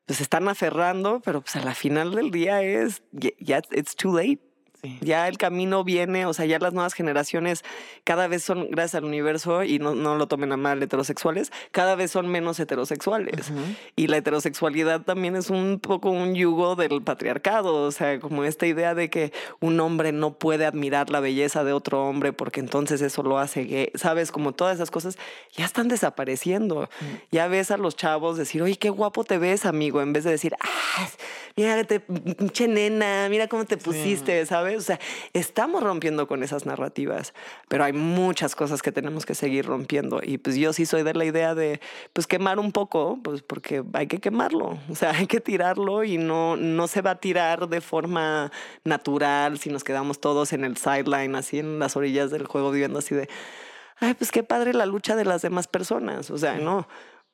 pues 0.07 0.21
están 0.21 0.49
aferrando, 0.49 1.21
pero 1.21 1.41
pues 1.41 1.57
a 1.57 1.65
la 1.65 1.75
final 1.75 2.15
del 2.15 2.31
día 2.31 2.63
es, 2.63 3.03
ya, 3.13 3.63
it's 3.71 3.95
too 3.97 4.17
late. 4.17 4.41
Ya 5.01 5.29
el 5.29 5.39
camino 5.39 5.85
viene, 5.85 6.27
o 6.27 6.33
sea, 6.33 6.47
ya 6.47 6.59
las 6.59 6.73
nuevas 6.73 6.95
generaciones 6.95 7.65
cada 8.05 8.29
vez 8.29 8.43
son, 8.43 8.69
gracias 8.71 8.97
al 8.97 9.05
universo, 9.05 9.65
y 9.65 9.79
no, 9.79 9.95
no 9.95 10.17
lo 10.17 10.29
tomen 10.29 10.53
a 10.53 10.57
mal 10.57 10.83
heterosexuales, 10.83 11.53
cada 11.71 11.95
vez 11.95 12.11
son 12.11 12.29
menos 12.29 12.61
heterosexuales. 12.61 13.53
Y 13.97 14.07
la 14.09 14.19
heterosexualidad 14.19 15.03
también 15.03 15.37
es 15.37 15.51
un 15.51 15.79
poco 15.81 16.11
un 16.11 16.35
yugo 16.35 16.77
del 16.77 17.03
patriarcado, 17.03 17.75
o 17.83 17.91
sea, 17.91 18.21
como 18.21 18.45
esta 18.45 18.67
idea 18.67 18.95
de 18.95 19.11
que 19.11 19.33
un 19.61 19.79
hombre 19.81 20.13
no 20.13 20.35
puede 20.35 20.67
admirar 20.67 21.11
la 21.11 21.21
belleza 21.21 21.65
de 21.65 21.73
otro 21.73 22.07
hombre 22.07 22.33
porque 22.33 22.61
entonces 22.61 23.01
eso 23.03 23.23
lo 23.23 23.39
hace 23.39 23.65
gay, 23.65 23.91
sabes, 23.95 24.33
como 24.33 24.53
todas 24.53 24.77
esas 24.77 24.91
cosas 24.91 25.19
ya 25.53 25.65
están 25.65 25.89
desapareciendo. 25.89 26.89
Ya 27.31 27.49
ves 27.49 27.71
a 27.71 27.77
los 27.77 27.97
chavos 27.97 28.37
decir, 28.37 28.63
oye, 28.63 28.77
qué 28.77 28.91
guapo 28.91 29.25
te 29.25 29.39
ves, 29.39 29.67
amigo, 29.67 30.03
en 30.03 30.13
vez 30.13 30.25
de 30.25 30.31
decir, 30.31 30.55
ah, 30.61 31.09
mira, 31.57 31.85
te, 31.85 32.03
che 32.53 32.67
nena, 32.67 33.29
mira 33.29 33.47
cómo 33.49 33.65
te 33.65 33.77
pusiste, 33.77 34.45
¿sabes? 34.47 34.79
O 34.79 34.83
sea, 34.83 34.99
estamos 35.33 35.83
rompiendo 35.83 36.27
con 36.27 36.43
esas 36.43 36.67
narrativas, 36.67 37.33
pero 37.69 37.85
hay 37.85 37.93
muchas 37.93 38.57
cosas 38.57 38.83
que 38.83 38.93
tenemos 38.93 39.25
que 39.25 39.35
seguir 39.35 39.67
rompiendo. 39.67 40.21
Y 40.23 40.39
pues 40.39 40.57
yo 40.57 40.73
sí 40.73 40.87
soy 40.87 41.03
de 41.03 41.15
la 41.15 41.25
idea 41.25 41.55
de, 41.55 41.81
pues 42.13 42.27
quemar 42.27 42.59
un 42.59 42.73
poco, 42.73 43.19
pues 43.23 43.43
porque 43.43 43.85
hay 43.93 44.07
que 44.07 44.19
quemarlo, 44.19 44.79
o 44.91 44.95
sea, 44.95 45.11
hay 45.17 45.27
que 45.27 45.41
tirarlo 45.41 46.05
y 46.05 46.19
no, 46.19 46.57
no 46.57 46.89
se 46.89 47.03
va 47.03 47.13
a 47.13 47.21
tirar 47.21 47.69
de 47.69 47.81
forma 47.81 48.51
natural 48.85 49.59
si 49.59 49.71
nos 49.71 49.85
quedamos 49.85 50.21
todos 50.21 50.53
en 50.53 50.65
el 50.65 50.77
sideline, 50.77 51.37
así 51.37 51.59
en 51.59 51.79
las 51.79 51.97
orillas 51.97 52.31
del 52.31 52.47
juego, 52.47 52.71
viviendo 52.71 52.99
así 52.99 53.15
de, 53.15 53.29
ay, 53.99 54.15
pues 54.15 54.33
qué 54.33 54.43
padre 54.43 54.75
la 54.75 54.87
lucha 54.87 55.15
de 55.17 55.25
las 55.25 55.43
demás 55.43 55.69
personas, 55.69 56.31
o 56.31 56.39
sea, 56.39 56.55
no 56.59 56.89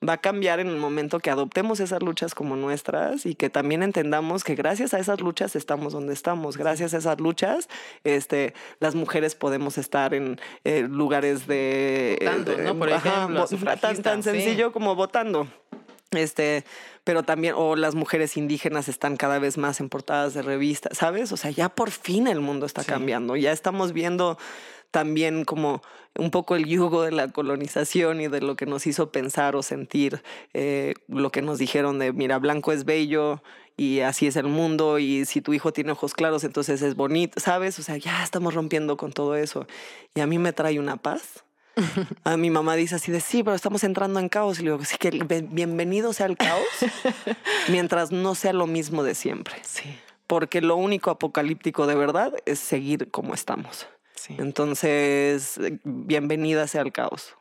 va 0.07 0.13
a 0.13 0.17
cambiar 0.17 0.59
en 0.59 0.67
el 0.67 0.77
momento 0.77 1.19
que 1.19 1.29
adoptemos 1.29 1.79
esas 1.79 2.01
luchas 2.01 2.33
como 2.33 2.55
nuestras 2.55 3.25
y 3.25 3.35
que 3.35 3.49
también 3.49 3.83
entendamos 3.83 4.43
que 4.43 4.55
gracias 4.55 4.93
a 4.93 4.99
esas 4.99 5.21
luchas 5.21 5.55
estamos 5.55 5.93
donde 5.93 6.13
estamos. 6.13 6.57
Gracias 6.57 6.93
a 6.93 6.97
esas 6.97 7.19
luchas, 7.19 7.69
este, 8.03 8.53
las 8.79 8.95
mujeres 8.95 9.35
podemos 9.35 9.77
estar 9.77 10.13
en 10.13 10.39
eh, 10.63 10.87
lugares 10.89 11.47
de... 11.47 12.17
Votando, 12.19 12.57
¿no? 12.57 12.79
Por 12.79 12.89
ejemplo, 12.89 13.45
tan, 13.79 14.01
tan 14.01 14.23
sencillo 14.23 14.71
como 14.71 14.95
votando. 14.95 15.47
Este, 16.11 16.65
pero 17.03 17.23
también, 17.23 17.53
o 17.57 17.75
las 17.75 17.95
mujeres 17.95 18.35
indígenas 18.35 18.89
están 18.89 19.15
cada 19.15 19.39
vez 19.39 19.57
más 19.57 19.79
en 19.79 19.87
portadas 19.87 20.33
de 20.33 20.41
revistas, 20.41 20.97
¿sabes? 20.97 21.31
O 21.31 21.37
sea, 21.37 21.51
ya 21.51 21.69
por 21.69 21.89
fin 21.89 22.27
el 22.27 22.41
mundo 22.41 22.65
está 22.65 22.83
cambiando. 22.83 23.37
Ya 23.37 23.51
estamos 23.51 23.93
viendo 23.93 24.37
también 24.91 25.45
como 25.45 25.81
un 26.17 26.29
poco 26.29 26.55
el 26.55 26.65
yugo 26.65 27.03
de 27.03 27.11
la 27.11 27.29
colonización 27.29 28.19
y 28.19 28.27
de 28.27 28.41
lo 28.41 28.55
que 28.55 28.65
nos 28.65 28.85
hizo 28.85 29.11
pensar 29.11 29.55
o 29.55 29.63
sentir, 29.63 30.21
eh, 30.53 30.93
lo 31.07 31.31
que 31.31 31.41
nos 31.41 31.57
dijeron 31.57 31.97
de, 31.97 32.11
mira, 32.11 32.37
blanco 32.39 32.73
es 32.73 32.83
bello 32.83 33.41
y 33.77 34.01
así 34.01 34.27
es 34.27 34.35
el 34.35 34.47
mundo 34.47 34.99
y 34.99 35.25
si 35.25 35.41
tu 35.41 35.53
hijo 35.53 35.71
tiene 35.71 35.93
ojos 35.93 36.13
claros, 36.13 36.43
entonces 36.43 36.81
es 36.81 36.95
bonito, 36.95 37.39
¿sabes? 37.39 37.79
O 37.79 37.83
sea, 37.83 37.95
ya 37.97 38.21
estamos 38.21 38.53
rompiendo 38.53 38.97
con 38.97 39.13
todo 39.13 39.35
eso. 39.35 39.65
Y 40.13 40.19
a 40.19 40.27
mí 40.27 40.37
me 40.37 40.51
trae 40.51 40.77
una 40.77 40.97
paz. 40.97 41.45
A 42.23 42.37
mi 42.37 42.49
mamá 42.49 42.75
dice 42.75 42.95
así 42.95 43.11
de 43.11 43.21
sí, 43.21 43.43
pero 43.43 43.55
estamos 43.55 43.83
entrando 43.83 44.19
en 44.19 44.29
caos. 44.29 44.59
Y 44.59 44.63
le 44.63 44.71
digo, 44.71 44.83
sí, 44.85 44.97
que 44.97 45.11
bienvenido 45.49 46.13
sea 46.13 46.25
el 46.25 46.37
caos, 46.37 46.65
mientras 47.69 48.11
no 48.11 48.35
sea 48.35 48.53
lo 48.53 48.67
mismo 48.67 49.03
de 49.03 49.15
siempre. 49.15 49.55
Sí. 49.63 49.97
Porque 50.27 50.61
lo 50.61 50.75
único 50.75 51.11
apocalíptico 51.11 51.87
de 51.87 51.95
verdad 51.95 52.33
es 52.45 52.59
seguir 52.59 53.09
como 53.11 53.33
estamos. 53.33 53.87
Entonces, 54.37 55.59
bienvenida 55.83 56.67
sea 56.67 56.81
el 56.81 56.91
caos. 56.91 57.35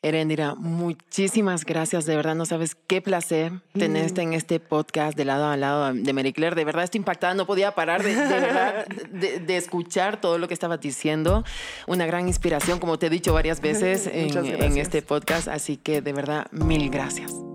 Erendira, 0.00 0.54
muchísimas 0.54 1.64
gracias. 1.64 2.06
De 2.06 2.14
verdad, 2.14 2.36
no 2.36 2.46
sabes 2.46 2.76
qué 2.86 3.02
placer 3.02 3.52
tenerte 3.72 4.22
en 4.22 4.32
este 4.32 4.60
podcast 4.60 5.16
de 5.16 5.24
lado 5.24 5.48
a 5.48 5.56
lado 5.56 5.92
de 5.92 6.12
Mary 6.12 6.32
Claire. 6.32 6.54
De 6.54 6.64
verdad, 6.64 6.84
estoy 6.84 6.98
impactada. 6.98 7.34
No 7.34 7.46
podía 7.46 7.74
parar 7.74 8.04
de, 9.10 9.40
de, 9.40 9.56
escuchar 9.56 10.20
todo 10.20 10.38
lo 10.38 10.46
que 10.46 10.54
estabas 10.54 10.80
diciendo. 10.80 11.42
Una 11.88 12.06
gran 12.06 12.28
inspiración, 12.28 12.78
como 12.78 12.98
te 12.98 13.06
he 13.06 13.10
dicho 13.10 13.32
varias 13.32 13.60
veces 13.62 14.06
en, 14.06 14.36
en 14.62 14.78
este 14.78 15.02
podcast. 15.02 15.48
Así 15.48 15.76
que, 15.76 16.00
de 16.00 16.12
verdad, 16.12 16.46
mil 16.52 16.90
gracias. 16.90 17.47